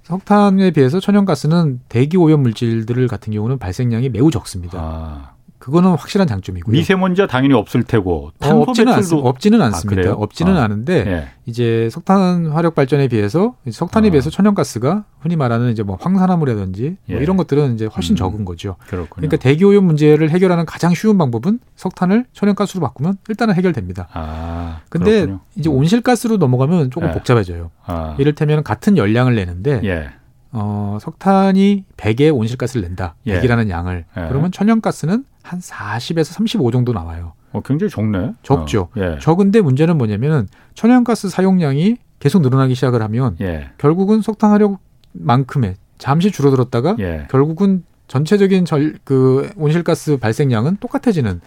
[0.03, 4.79] 석탄에 비해서 천연가스는 대기 오염 물질들 같은 경우는 발생량이 매우 적습니다.
[4.79, 5.40] 아.
[5.61, 6.71] 그거는 확실한 장점이고요.
[6.71, 10.09] 미세먼지가 당연히 없을 테고 어, 없지는, 않, 없지는 않습니다.
[10.09, 10.63] 아, 없지는 아.
[10.63, 11.27] 않은데 예.
[11.45, 14.11] 이제 석탄 화력 발전에 비해서 석탄에 아.
[14.11, 17.13] 비해서 천연가스가 흔히 말하는 이제 뭐 황산화물이라든지 뭐 예.
[17.13, 18.17] 뭐 이런 것들은 이제 훨씬 음.
[18.17, 18.75] 적은 거죠.
[18.87, 19.27] 그렇군요.
[19.27, 24.07] 그러니까 대기 오염 문제를 해결하는 가장 쉬운 방법은 석탄을 천연가스로 바꾸면 일단은 해결됩니다.
[24.13, 25.39] 아, 근데 그렇군요.
[25.55, 25.75] 이제 음.
[25.75, 27.13] 온실가스로 넘어가면 조금 예.
[27.13, 27.69] 복잡해져요.
[27.85, 28.15] 아.
[28.17, 30.09] 이를테면 같은 열량을 내는데 예.
[30.53, 33.13] 어, 석탄이 100의 온실가스를 낸다.
[33.27, 33.39] 예.
[33.39, 34.05] 100이라는 양을.
[34.17, 34.27] 예.
[34.27, 37.33] 그러면 천연가스는 한 40에서 35 정도 나와요.
[37.51, 38.33] 어, 굉장히 적네.
[38.43, 38.89] 적죠.
[38.95, 39.17] 어, 예.
[39.19, 43.69] 적은데 문제는 뭐냐면은 천연가스 사용량이 계속 늘어나기 시작을 하면 예.
[43.77, 47.27] 결국은 석탄 화력만큼의 잠시 줄어들었다가 예.
[47.29, 51.41] 결국은 전체적인 절, 그 온실가스 발생량은 똑같아지는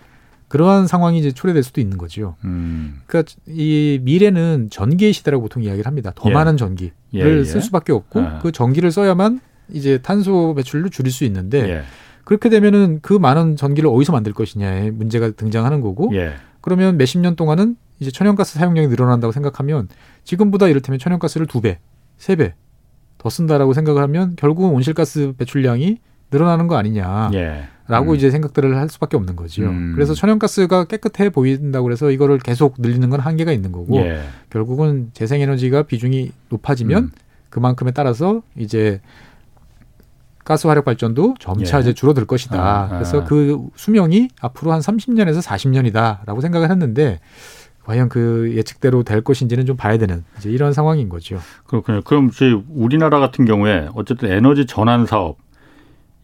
[0.49, 2.37] 그러한 상황이 이제 초래될 수도 있는 거죠.
[2.45, 3.01] 음.
[3.07, 6.13] 그러니까 이 미래는 전기의 시대라고 보통 이야기를 합니다.
[6.15, 6.35] 더 예.
[6.35, 7.45] 많은 전기를 예, 예.
[7.45, 8.39] 쓸 수밖에 없고 아.
[8.41, 9.41] 그 전기를 써야만
[9.71, 11.83] 이제 탄소 배출을 줄일 수 있는데 예.
[12.25, 16.35] 그렇게 되면은 그 많은 전기를 어디서 만들 것이냐의 문제가 등장하는 거고 예.
[16.61, 19.89] 그러면 몇십 년 동안은 이제 천연가스 사용량이 늘어난다고 생각하면
[20.25, 21.79] 지금보다 이를테면 천연가스를 두 배,
[22.17, 22.55] 세 배
[23.25, 25.97] 더 쓴다라고 생각을 하면 결국은 온실가스 배출량이
[26.31, 27.31] 늘어나는 거 아니냐.
[27.33, 27.65] 예.
[27.89, 28.17] 라고 음.
[28.17, 29.69] 이제 생각들을 할 수밖에 없는 거지요.
[29.69, 29.93] 음.
[29.95, 34.21] 그래서 천연가스가 깨끗해 보인다고 그래서 이거를 계속 늘리는 건 한계가 있는 거고 예.
[34.51, 37.11] 결국은 재생에너지가 비중이 높아지면 음.
[37.49, 39.01] 그만큼에 따라서 이제
[40.45, 41.81] 가스 화력 발전도 점차 예.
[41.81, 42.61] 이제 줄어들 것이다.
[42.61, 42.89] 아, 아.
[42.89, 47.21] 그래서 그 수명이 앞으로 한 30년에서 40년이다라고 생각을 했는데
[47.85, 51.39] 과연 그 예측대로 될 것인지는 좀 봐야 되는 이제 이런 상황인 거죠.
[51.67, 52.03] 그렇군요.
[52.03, 55.39] 그럼 저희 우리나라 같은 경우에 어쨌든 에너지 전환 사업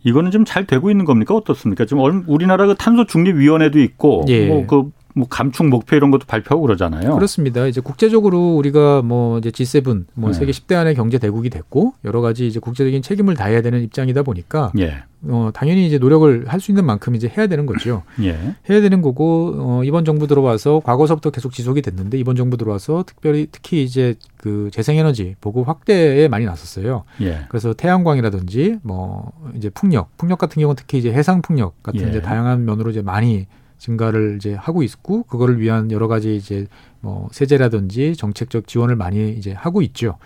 [0.03, 1.35] 이거는 좀잘 되고 있는 겁니까?
[1.35, 1.85] 어떻습니까?
[1.85, 4.47] 지금 우리나라 그 탄소 중립 위원회도 있고 예.
[4.47, 7.14] 뭐그 뭐 감축 목표 이런 것도 발표하고 그러잖아요.
[7.14, 7.66] 그렇습니다.
[7.66, 10.38] 이제 국제적으로 우리가 뭐 이제 G7 뭐 네.
[10.38, 14.72] 세계 10대 안의 경제 대국이 됐고 여러 가지 이제 국제적인 책임을 다해야 되는 입장이다 보니까
[14.78, 15.02] 예.
[15.22, 18.02] 어 당연히 이제 노력을 할 수 있는 만큼 이제 해야 되는 거죠.
[18.22, 18.54] 예.
[18.68, 23.46] 해야 되는 거고 어 이번 정부 들어와서 과거서부터 계속 지속이 됐는데 이번 정부 들어와서 특별히
[23.50, 27.04] 특히 이제 그 재생에너지 보급 확대에 많이 나섰어요.
[27.22, 27.40] 예.
[27.48, 32.08] 그래서 태양광이라든지 뭐 이제 풍력, 풍력 같은 경우는 특히 이제 해상 풍력 같은 예.
[32.08, 33.46] 이제 다양한 면으로 이제 많이
[33.81, 36.66] 증가를 이제 하고 있고 그거를 위한 여러 가지 이제
[37.01, 40.18] 뭐 세제라든지 정책적 지원을 많이 이제 하고 있죠.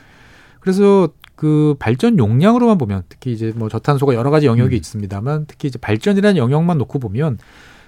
[0.61, 4.79] 그래서 그 발전 용량으로만 보면 특히 이제 뭐 저탄소가 여러 가지 영역이 음.
[4.79, 7.39] 있습니다만 특히 이제 발전이라는 영역만 놓고 보면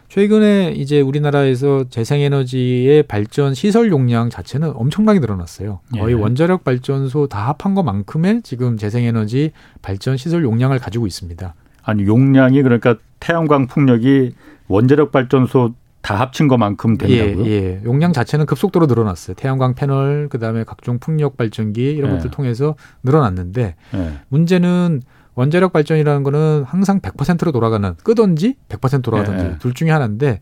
[0.09, 5.81] 최근에 이제 우리나라에서 재생에너지의 발전 시설 용량 자체는 엄청나게 늘어났어요.
[5.99, 6.21] 거의 예.
[6.21, 9.51] 원자력 발전소 다 합한 것만큼의 지금 재생에너지
[9.83, 11.55] 발전 시설 용량을 가지고 있습니다.
[11.83, 14.35] 아니 용량이 그러니까 태양광 풍력이
[14.69, 17.47] 원자력 발전소 다 합친 것만큼 된다고요?
[17.47, 17.81] 예, 예.
[17.85, 19.35] 용량 자체는 급속도로 늘어났어요.
[19.35, 22.17] 태양광 패널, 그다음에 각종 풍력 발전기 이런 예.
[22.17, 24.13] 것들 통해서 늘어났는데 예.
[24.29, 25.03] 문제는
[25.35, 29.57] 원자력 발전이라는 거는 항상 100%로 돌아가는 끄던지 100% 돌아가든지 예.
[29.59, 30.41] 둘 중에 하나인데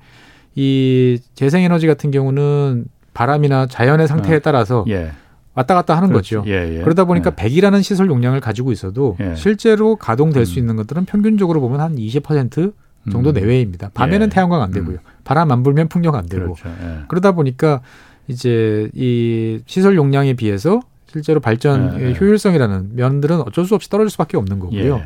[0.54, 4.40] 이 재생에너지 같은 경우는 바람이나 자연의 상태에 어.
[4.40, 5.12] 따라서 예.
[5.54, 6.34] 왔다 갔다 하는 그렇지.
[6.34, 6.50] 거죠.
[6.50, 6.82] 예, 예.
[6.82, 7.42] 그러다 보니까 예.
[7.42, 9.34] 100이라는 시설 용량을 가지고 있어도 예.
[9.34, 10.44] 실제로 가동될 음.
[10.44, 12.74] 수 있는 것들은 평균적으로 보면 한 20%
[13.10, 13.34] 정도 음.
[13.34, 13.90] 내외입니다.
[13.94, 14.30] 밤에는 예.
[14.30, 14.96] 태양광 안 되고요.
[14.96, 15.14] 음.
[15.24, 16.54] 바람 안 불면 풍력 안 되고.
[16.54, 16.68] 그렇죠.
[16.68, 17.00] 예.
[17.08, 17.80] 그러다 보니까
[18.28, 22.14] 이제 이 시설 용량에 비해서 실제로 발전 예, 예.
[22.18, 24.96] 효율성이라는 면들은 어쩔 수 없이 떨어질 수밖에 없는 거고요.
[24.96, 25.04] 예.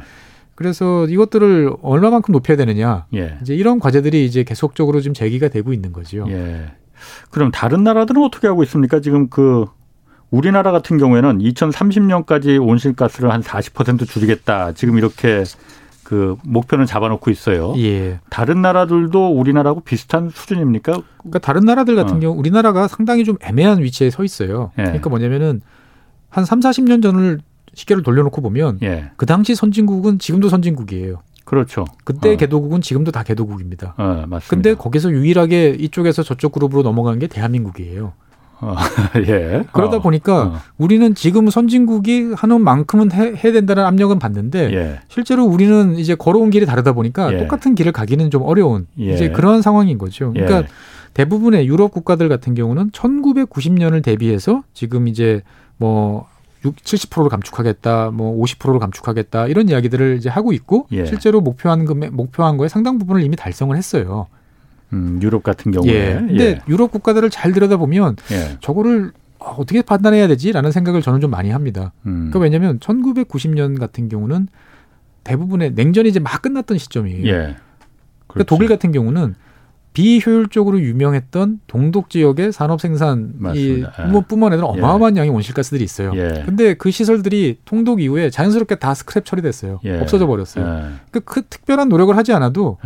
[0.55, 3.07] 그래서 이것들을 얼마만큼 높여야 되느냐.
[3.15, 3.39] 예.
[3.43, 6.25] 이제 이런 과제들이 이제 계속적으로 지금 제기가 되고 있는 거죠.
[6.29, 6.73] 예.
[7.31, 9.01] 그럼 다른 나라들은 어떻게 하고 있습니까?
[9.01, 9.67] 지금 그
[10.31, 14.73] 우리나라 같은 경우에는 2030년까지 온실가스를 한 40% 줄이겠다.
[14.73, 15.45] 지금 이렇게
[16.09, 17.75] 그 목표는 잡아놓고 있어요.
[17.77, 18.19] 예.
[18.31, 21.03] 다른 나라들도 우리나라하고 비슷한 수준입니까?
[21.19, 22.19] 그러니까 다른 나라들 같은 어.
[22.19, 24.73] 경우 우리나라가 상당히 좀 애매한 위치에 서 있어요.
[24.79, 24.85] 예.
[24.85, 25.61] 그러니까 뭐냐면은
[26.31, 27.41] 한 3, 40년 전을
[27.75, 29.11] 시계를 돌려놓고 보면 예.
[29.19, 31.21] 그 당시 선진국은 지금도 선진국이에요.
[31.45, 31.85] 그렇죠.
[32.05, 32.37] 그때 어.
[32.39, 33.95] 개도국은 지금도 다 개도국입니다.
[33.99, 34.47] 어, 맞습니다.
[34.49, 38.15] 근데 거기서 유일하게 이쪽에서 저쪽 그룹으로 넘어간 게 대한민국이에요.
[38.61, 38.75] 어,
[39.27, 39.65] 예.
[39.73, 40.61] 그러다 어, 보니까 어.
[40.79, 45.01] 우리는 지금 선진국이 하는 만큼은 해, 해야 된다는 압력은 받는데 예.
[45.09, 47.39] 실제로 우리는 이제 걸어온 길이 다르다 보니까 예.
[47.39, 49.15] 똑같은 길을 가기는 좀 어려운 예.
[49.15, 50.33] 이제 그런 상황인 거죠.
[50.33, 50.67] 그러니까 예.
[51.15, 55.43] 대부분의 유럽 국가들 같은 경우는 1990년을 대비해서 지금 이제
[55.77, 56.27] 뭐
[56.65, 61.07] 6, 70%를 감축하겠다, 뭐 50%를 감축하겠다 이런 이야기들을 이제 하고 있고 예.
[61.07, 64.27] 실제로 목표한 금액 목표한 거에 상당 부분을 이미 달성을 했어요.
[64.93, 65.93] 음, 유럽 같은 경우에.
[65.93, 66.15] 예.
[66.15, 66.61] 근데 예.
[66.69, 68.57] 유럽 국가들을 잘 들여다보면 예.
[68.61, 71.93] 저거를 어떻게 판단해야 되지라는 생각을 저는 좀 많이 합니다.
[72.07, 72.31] 음.
[72.31, 74.49] 그러니까 왜냐하면 1990년 같은 경우는
[75.25, 77.27] 대부분의 냉전이 이제 막 끝났던 시점이에요.
[77.27, 77.57] 예.
[78.27, 79.35] 그러니까 독일 같은 경우는
[79.93, 84.23] 비효율적으로 유명했던 동독 지역의 산업 생산 이 예.
[84.29, 84.79] 뿐만 아니라 예.
[84.79, 85.21] 어마어마한 예.
[85.21, 86.13] 양의 온실가스들이 있어요.
[86.15, 86.43] 예.
[86.47, 89.81] 근데 그 시설들이 통독 이후에 자연스럽게 다 스크랩 처리됐어요.
[89.85, 89.99] 예.
[90.01, 90.65] 없어져 버렸어요.
[90.65, 90.71] 예.
[91.11, 92.79] 그러니까 그 특별한 노력을 하지 않아도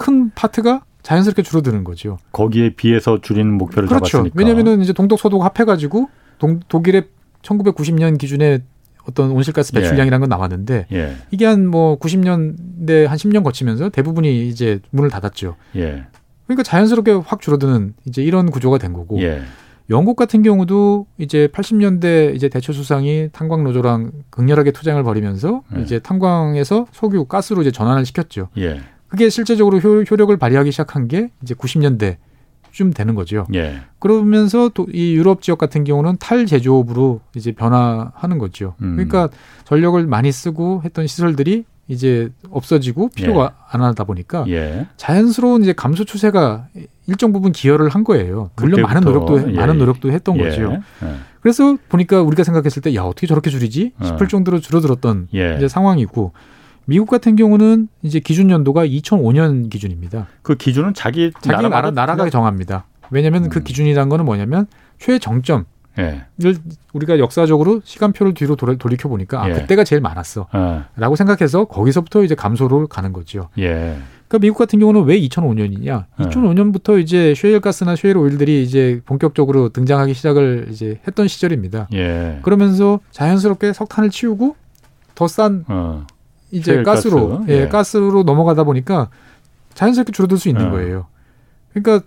[0.00, 2.16] 큰 파트가 자연스럽게 줄어드는 거죠.
[2.32, 4.06] 거기에 비해서 줄이는 목표를 그렇죠.
[4.06, 4.34] 잡았으니까.
[4.38, 7.04] 왜냐하면 이제 동독 서독 합해 가지고 동, 독일의
[7.42, 8.60] 1990년 기준에
[9.08, 11.16] 어떤 온실가스 배출량이라는 건 나왔는데 예.
[11.30, 15.56] 이게 한 뭐 90년대 한 10년 거치면서 대부분이 이제 문을 닫았죠.
[15.76, 16.04] 예.
[16.46, 19.20] 그러니까 자연스럽게 확 줄어드는 이제 이런 구조가 된 거고.
[19.22, 19.42] 예.
[19.88, 25.82] 영국 같은 경우도 이제 80년대 이제 대처 수상이 탄광 노조랑 극렬하게 투쟁을 벌이면서 예.
[25.82, 28.48] 이제 탄광에서 석유 가스로 이제 전환을 시켰죠.
[29.10, 29.16] 예.
[29.16, 32.16] 그게 실제적으로 효, 효력을 발휘하기 시작한 게 이제 90년대
[32.72, 33.46] 좀 되는 거죠.
[33.54, 33.80] 예.
[33.98, 38.74] 그러면서 또 이 유럽 지역 같은 경우는 탈 제조업으로 이제 변화하는 거죠.
[38.82, 38.94] 음.
[38.94, 39.28] 그러니까
[39.64, 43.56] 전력을 많이 쓰고 했던 시설들이 이제 없어지고 필요가 예.
[43.72, 44.86] 안 하다 보니까 예.
[44.96, 46.68] 자연스러운 이제 감소 추세가
[47.08, 48.50] 일정 부분 기여를 한 거예요.
[48.54, 49.56] 물론 많은 노력도 예.
[49.56, 50.44] 많은 노력도 했던 예.
[50.44, 50.78] 거죠.
[51.02, 51.14] 예.
[51.40, 54.28] 그래서 보니까 우리가 생각했을 때 야 어떻게 저렇게 줄이지 싶을 어.
[54.28, 55.56] 정도로 줄어들었던 예.
[55.56, 56.32] 이제 상황이고
[56.90, 60.26] 미국 같은 경우는 이제 기준 연도가 2005년 기준입니다.
[60.42, 62.84] 그 기준은 자기 자기 나라 나라가 정합니다.
[63.12, 63.50] 왜냐하면 그 음.
[63.50, 64.66] 그 기준이란 거는 뭐냐면
[64.98, 65.66] 최정점
[66.00, 66.24] 예.
[66.38, 66.56] 를
[66.92, 69.52] 우리가 역사적으로 시간표를 뒤로 돌이켜 보니까 아 예.
[69.52, 71.16] 그때가 제일 많았어라고 예.
[71.16, 73.50] 생각해서 거기서부터 이제 감소로 가는 거죠.
[73.58, 73.96] 예.
[74.26, 76.06] 그러니까 미국 같은 경우는 왜 2005년이냐?
[76.18, 77.02] 2005년부터 예.
[77.02, 81.86] 이제 쉐일 가스나 쉐일 오일들이 이제 본격적으로 등장하기 시작을 이제 했던 시절입니다.
[81.94, 82.40] 예.
[82.42, 84.56] 그러면서 자연스럽게 석탄을 치우고
[85.14, 86.04] 더싼 어.
[86.50, 87.50] 이제 가스로 가스.
[87.50, 89.08] 예, 예, 가스로 넘어가다 보니까
[89.74, 90.70] 자연스럽게 줄어들 수 있는 예.
[90.70, 91.06] 거예요.
[91.72, 92.06] 그러니까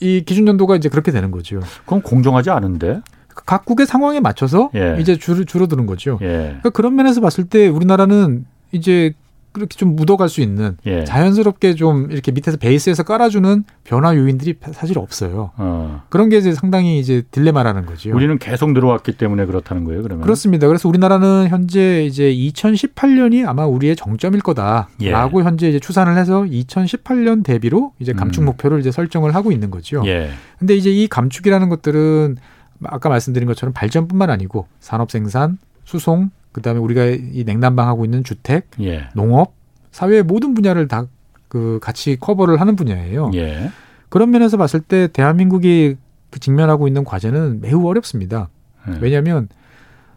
[0.00, 1.60] 이 기준 연도가 이제 그렇게 되는 거죠.
[1.86, 3.00] 그럼 공정하지 않은데?
[3.34, 4.96] 각국의 상황에 맞춰서 예.
[5.00, 6.18] 이제 줄, 줄어드는 거죠.
[6.22, 6.26] 예.
[6.26, 9.14] 그러니까 그런 면에서 봤을 때 우리나라는 이제
[9.52, 11.04] 그렇게 좀 묻어갈 수 있는 예.
[11.04, 15.50] 자연스럽게 좀 이렇게 밑에서 베이스에서 깔아주는 변화 요인들이 사실 없어요.
[15.56, 16.02] 어.
[16.08, 18.14] 그런 게 이제 상당히 이제 딜레마라는 거죠.
[18.14, 20.02] 우리는 계속 늘어왔기 때문에 그렇다는 거예요.
[20.02, 20.66] 그러면 그렇습니다.
[20.66, 25.44] 그래서 우리나라는 현재 이제 2018년이 아마 우리의 정점일 거다라고 예.
[25.44, 28.46] 현재 이제 추산을 해서 2018년 대비로 이제 감축 음.
[28.46, 30.02] 목표를 이제 설정을 하고 있는 거죠.
[30.06, 30.30] 예.
[30.58, 32.36] 근데 이제 이 감축이라는 것들은
[32.84, 38.68] 아까 말씀드린 것처럼 발전뿐만 아니고 산업 생산, 수송, 그다음에 우리가 이 냉난방 하고 있는 주택,
[38.80, 39.08] 예.
[39.14, 39.54] 농업,
[39.90, 41.06] 사회의 모든 분야를 다
[41.48, 43.30] 그 같이 커버를 하는 분야예요.
[43.34, 43.70] 예.
[44.08, 45.96] 그런 면에서 봤을 때 대한민국이
[46.30, 48.48] 그 직면하고 있는 과제는 매우 어렵습니다.
[48.88, 48.96] 예.
[49.02, 49.48] 왜냐하면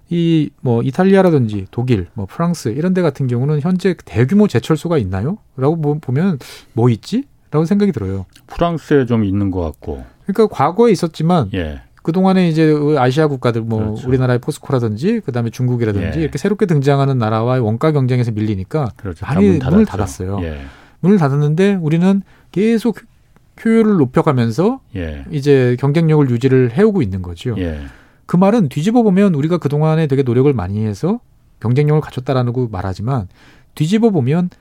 [0.09, 5.37] 이 뭐 이탈리아라든지 독일, 뭐 프랑스 이런 데 같은 경우는 현재 대규모 제철소가 있나요?
[5.57, 6.39] 라고 보면
[6.71, 7.25] 뭐 있지?
[7.51, 8.25] 라고 생각이 들어요.
[8.47, 10.05] 프랑스에 좀 있는 것 같고.
[10.25, 11.81] 그러니까 과거에 있었지만 예.
[12.05, 14.07] 그동안에 이제 아시아 국가들 뭐 그렇죠.
[14.07, 16.21] 우리나라의 포스코라든지 그다음에 중국이라든지 예.
[16.21, 19.25] 이렇게 새롭게 등장하는 나라와의 원가 경쟁에서 밀리니까 그렇죠.
[19.25, 20.39] 많이 문을 닫았어요.
[20.43, 20.61] 예.
[20.99, 22.99] 문을 닫았는데 우리는 계속
[23.65, 25.25] 효율을 높여가면서 예.
[25.31, 27.55] 이제 경쟁력을 유지를 해오고 있는 거죠.
[27.57, 27.81] 예.
[28.27, 31.19] 그 말은 뒤집어 보면 우리가 그동안에 되게 노력을 많이 해서
[31.59, 33.29] 경쟁력을 갖췄다라는 거 말하지만
[33.73, 34.51] 뒤집어 보면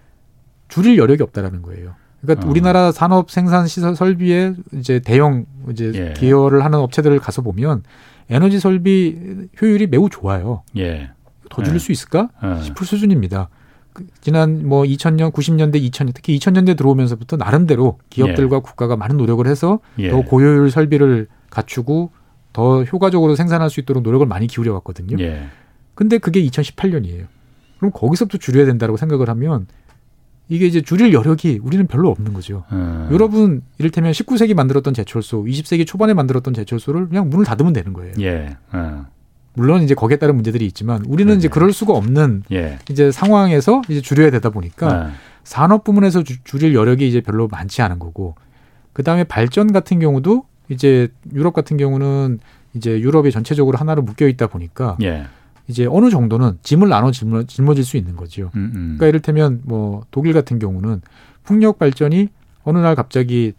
[0.68, 1.94] 줄일 여력이 없다라는 거예요.
[2.24, 2.50] 그러니까 어.
[2.50, 6.14] 우리나라 산업 생산 시설 설비에 이제 대형 이제 예.
[6.14, 7.82] 기여를 하는 업체들을 가서 보면
[8.30, 10.62] 에너지 설비 효율이 매우 좋아요.
[10.76, 11.10] 예.
[11.50, 11.78] 더 줄일 예.
[11.78, 12.30] 수 있을까
[12.62, 13.48] 싶을 수준입니다.
[13.92, 18.60] 그 지난 뭐 2000년, 90년대, 2000년 특히 2000년대 들어오면서부터 나름대로 기업들과 예.
[18.60, 20.10] 국가가 많은 노력을 해서 예.
[20.10, 22.10] 더 고효율 설비를 갖추고
[22.52, 25.16] 더 효과적으로 생산할 수 있도록 노력을 많이 기울여 왔거든요.
[25.20, 25.46] 예.
[25.94, 27.26] 근데 그게 2018년이에요.
[27.78, 29.66] 그럼 거기서부터 줄여야 된다고 생각을 하면
[30.48, 32.64] 이게 이제 줄일 여력이 우리는 별로 없는 거죠.
[32.72, 33.08] 음.
[33.12, 38.12] 여러분 이를테면 19세기 만들었던 제철소, 20세기 초반에 만들었던 제철소를 그냥 문을 닫으면 되는 거예요.
[38.20, 38.56] 예.
[38.74, 39.04] 음.
[39.54, 41.38] 물론 이제 거기에 따른 문제들이 있지만 우리는 네네.
[41.38, 42.78] 이제 그럴 수가 없는 예.
[42.90, 45.12] 이제 상황에서 이제 줄여야 되다 보니까 네.
[45.44, 48.34] 산업 부문에서 주, 줄일 여력이 이제 별로 많지 않은 거고
[48.92, 52.40] 그다음에 발전 같은 경우도 이제 유럽 같은 경우는
[52.74, 55.26] 이제 유럽이 전체적으로 하나로 묶여 있다 보니까 예.
[55.68, 58.50] 이제 어느 정도는 짐을 나눠 짊어, 짊어질 수 있는 거죠.
[58.54, 58.80] 음, 음.
[58.96, 61.00] 그러니까 이를테면 뭐 독일 같은 경우는
[61.42, 62.28] 풍력 발전이
[62.64, 63.52] 어느 날 갑자기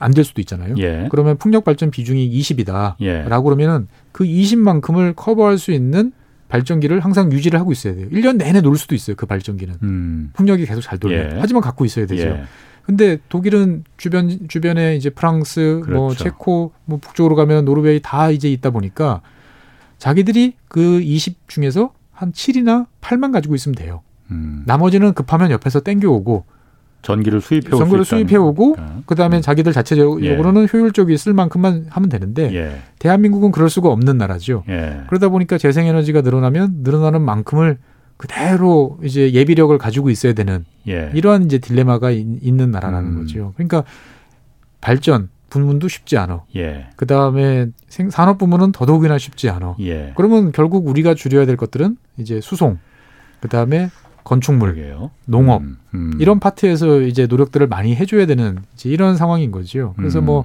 [0.00, 0.74] 안 될 수도 있잖아요.
[0.78, 1.08] 예.
[1.10, 3.24] 그러면 풍력 발전 비중이 20이다라고 예.
[3.42, 6.12] 그러면은 그 20만큼을 커버할 수 있는
[6.48, 8.08] 발전기를 항상 유지를 하고 있어야 돼요.
[8.10, 9.16] 1년 내내 놀 수도 있어요.
[9.16, 9.74] 그 발전기는.
[9.82, 10.30] 음.
[10.34, 11.32] 풍력이 계속 잘 돌면.
[11.32, 11.38] 예.
[11.40, 12.22] 하지만 갖고 있어야 되죠.
[12.22, 12.44] 예.
[12.84, 15.94] 근데 독일은 주변 주변에 이제 프랑스, 뭐 그렇죠.
[15.98, 19.20] 뭐 체코, 뭐 북쪽으로 가면 노르웨이 다 이제 있다 보니까
[19.98, 24.02] 자기들이 그 20 중에서 한 7이나 8만 가지고 있으면 돼요.
[24.30, 24.62] 음.
[24.66, 26.44] 나머지는 급하면 옆에서 땡겨오고
[27.02, 28.76] 전기를 수입해 오 전기를 수입해 오고
[29.06, 29.42] 그다음에 음.
[29.42, 30.68] 자기들 자체적으로는 예.
[30.72, 32.82] 효율적이 쓸 만큼만 하면 되는데 예.
[32.98, 34.64] 대한민국은 그럴 수가 없는 나라죠.
[34.68, 35.02] 예.
[35.06, 37.78] 그러다 보니까 재생 에너지가 늘어나면 늘어나는 만큼을
[38.16, 41.10] 그대로 이제 예비력을 가지고 있어야 되는 예.
[41.14, 43.18] 이러한 이제 딜레마가 있, 는 나라라는 음.
[43.20, 43.52] 거죠.
[43.54, 43.84] 그러니까
[44.80, 46.44] 발전 부문도 쉽지 않아.
[46.56, 46.88] 예.
[46.96, 47.68] 그 다음에
[48.10, 49.76] 산업 부문은 더더욱이나 쉽지 않아.
[49.80, 50.12] 예.
[50.16, 52.78] 그러면 결국 우리가 줄여야 될 것들은 이제 수송,
[53.40, 53.90] 그 다음에
[54.24, 55.10] 건축물, 그러게요.
[55.24, 56.12] 농업 음, 음.
[56.20, 59.94] 이런 파트에서 이제 노력들을 많이 해줘야 되는 이제 이런 상황인 거죠.
[59.96, 60.44] 그래서 뭐 음.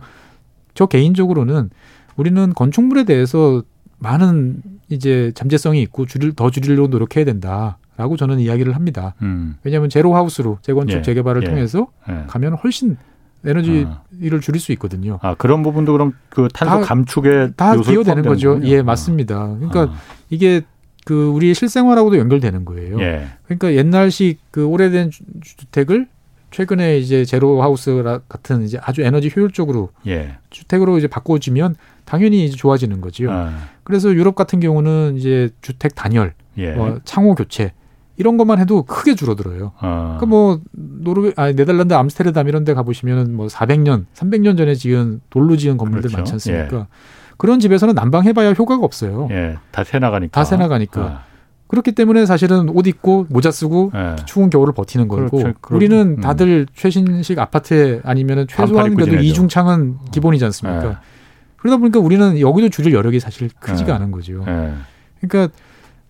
[0.73, 1.69] 뭐저 개인적으로는
[2.15, 3.61] 우리는 건축물에 대해서
[3.99, 9.15] 많은 이제 잠재성이 있고 줄일 더 줄이려고 노력해야 된다 라고 저는 이야기를 합니다.
[9.21, 9.57] 음.
[9.63, 11.01] 왜냐하면 제로 하우스로 재건축 예.
[11.01, 11.47] 재개발을 예.
[11.47, 12.23] 통해서 예.
[12.27, 12.97] 가면 훨씬
[13.45, 14.39] 에너지를 아.
[14.41, 15.19] 줄일 수 있거든요.
[15.21, 18.59] 아 그런 부분도 그럼 그 탄소 다, 감축에 다 기여되는 거죠.
[18.63, 19.55] 예, 맞습니다.
[19.55, 19.93] 그러니까 아.
[20.29, 20.61] 이게
[21.05, 22.99] 그 우리 실생활하고도 연결되는 거예요.
[23.01, 23.27] 예.
[23.45, 26.07] 그러니까 옛날식 그 오래된 주택을
[26.51, 30.37] 최근에 이제 제로 하우스 같은 이제 아주 에너지 효율적으로 예.
[30.49, 31.75] 주택으로 이제 바꿔주면
[32.05, 33.31] 당연히 이제 좋아지는 거지요.
[33.31, 33.53] 아.
[33.83, 36.71] 그래서 유럽 같은 경우는 이제 주택 단열, 예.
[36.73, 37.73] 뭐 창호 교체
[38.17, 39.71] 이런 것만 해도 크게 줄어들어요.
[39.79, 40.17] 아.
[40.19, 45.77] 그뭐 노르웨 아 네덜란드 암스테르담 이런 데 가보시면은 뭐 400년, 300년 전에 지은 돌로 지은
[45.77, 46.17] 건물들 그렇죠.
[46.17, 46.77] 많지 않습니까?
[46.77, 46.85] 예.
[47.37, 49.27] 그런 집에서는 난방해봐야 효과가 없어요.
[49.31, 50.39] 예, 다 새나가니까.
[50.39, 51.01] 다 새나가니까.
[51.01, 51.23] 아.
[51.67, 54.15] 그렇기 때문에 사실은 옷 입고 모자 쓰고 예.
[54.25, 55.53] 추운 겨울을 버티는 거고 그렇죠.
[55.71, 56.21] 우리는 음.
[56.21, 56.65] 다들 음.
[56.75, 60.85] 최신식 아파트에 아니면은 최소한 그래도 이중창은 기본이지 않습니까?
[60.85, 60.97] 예.
[61.57, 63.95] 그러다 보니까 우리는 여기도 줄일 여력이 사실 크지가 예.
[63.95, 64.43] 않은 거죠.
[64.47, 64.73] 예.
[65.19, 65.51] 그러니까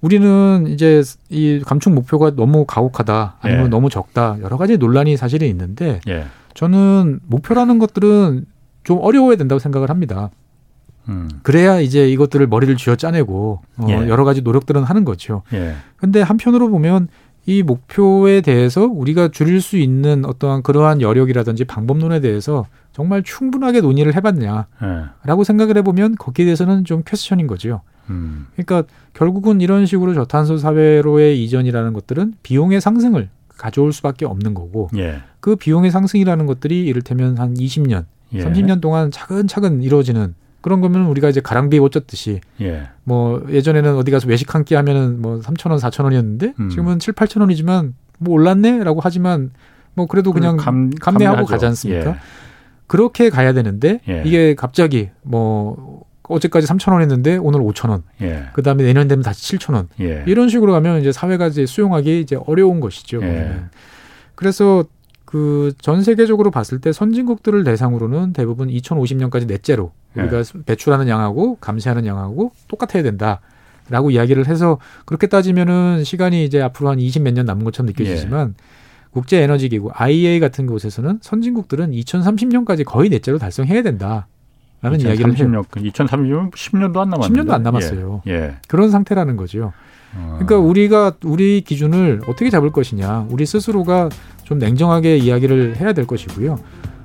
[0.04, 3.70] 우리는 이제 이 감축 목표가 너무 가혹하다 아니면 예.
[3.70, 6.02] 너무 적다 여러 가지 논란이 사실은 있는데
[6.56, 8.46] 저는 목표라는 것들은
[8.84, 10.30] 좀 어려워야 된다고 생각을 합니다.
[11.08, 11.30] 음.
[11.42, 13.94] 그래야 이제 이것들을 머리를 쥐어 짜내고 어, 예.
[13.94, 15.44] 여러 가지 노력들은 하는 거죠.
[15.54, 15.76] 예.
[15.96, 17.08] 근데 한편으로 보면
[17.46, 24.16] 이 목표에 대해서 우리가 줄일 수 있는 어떠한 그러한 여력이라든지 방법론에 대해서 정말 충분하게 논의를
[24.16, 25.44] 해봤냐라고 예.
[25.46, 27.82] 생각을 해보면 거기에 대해서는 좀 퀘스천인 거죠.
[28.10, 28.48] 음.
[28.56, 28.84] 그러니까
[29.14, 35.22] 결국은 이런 식으로 저탄소 사회로의 이전이라는 것들은 비용의 상승을 가져올 수밖에 없는 거고 예.
[35.40, 38.44] 그 비용의 상승이라는 것들이 이를테면 한 20년, 예.
[38.44, 42.84] 30년 동안 차근차근 이루어지는 그런 거면 우리가 이제 가랑비에 옷 젖듯이 예.
[43.04, 46.70] 뭐 예전에는 어디 가서 외식 한 끼 하면은 뭐 3천 원, 4천 원이었는데 음.
[46.70, 49.52] 지금은 7, 8천 원이지만 뭐 올랐네라고 하지만
[49.94, 52.12] 뭐 그래도 그냥 감, 감내하고 가지 않습니까?
[52.12, 52.16] 예.
[52.88, 54.24] 그렇게 가야 되는데 예.
[54.26, 58.04] 이게 갑자기 뭐 어제까지 3천 원 했는데 오늘 5천 원.
[58.22, 58.46] 예.
[58.54, 59.90] 그다음에 내년 되면 다시 7천 원.
[60.00, 60.24] 예.
[60.28, 63.22] 이런 식으로 가면 이제 사회가 이제 수용하기 이제 어려운 것이죠.
[63.24, 63.62] 예.
[64.36, 64.86] 그래서
[65.26, 70.60] 그 전 세계적으로 봤을 때 선진국들을 대상으로는 대부분 2050년까지 넷째로 우리가 네.
[70.66, 77.24] 배출하는 양하고 감시하는 양하고 똑같아야 된다라고 이야기를 해서 그렇게 따지면은 시간이 이제 앞으로 한 20
[77.24, 78.64] 몇 년 남은 것처럼 느껴지지만 예.
[79.12, 84.28] 국제 에너지 기구 IEA 같은 곳에서는 선진국들은 2030년까지 거의 넷째로 달성해야 된다.
[84.84, 85.64] 라는 이야기를 해요.
[85.72, 87.42] 2030년 10년도 안 남았는데.
[87.42, 88.22] 10년도 안 남았어요.
[88.28, 88.32] 예.
[88.32, 88.56] 예.
[88.68, 89.72] 그런 상태라는 거죠.
[90.14, 94.10] 그러니까 우리가 우리 기준을 어떻게 잡을 것이냐, 우리 스스로가
[94.44, 96.60] 좀 냉정하게 이야기를 해야 될 것이고요.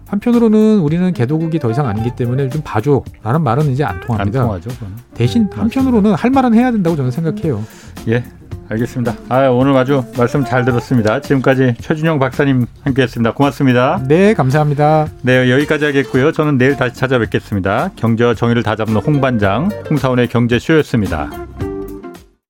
[0.09, 4.41] 한편으로는 우리는 개도국이 더 이상 아니기 때문에 좀 봐줘 라는 말은 이제 안 통합니다.
[4.41, 4.71] 안 통하죠.
[5.15, 7.63] 대신 음, 한편으로는 할 말은 해야 된다고 저는 생각해요.
[8.09, 8.25] 예,
[8.69, 9.15] 알겠습니다.
[9.29, 11.21] 아, 오늘 아주 말씀 잘 들었습니다.
[11.21, 13.35] 지금까지 최준영 박사님 함께했습니다.
[13.35, 14.03] 고맙습니다.
[14.07, 15.09] 네, 감사합니다.
[15.23, 16.33] 네, 여기까지 하겠고요.
[16.33, 17.91] 저는 내일 다시 찾아뵙겠습니다.
[17.97, 21.68] 경제와 정의를 다잡는 홍반장 홍사원의 경제쇼였습니다.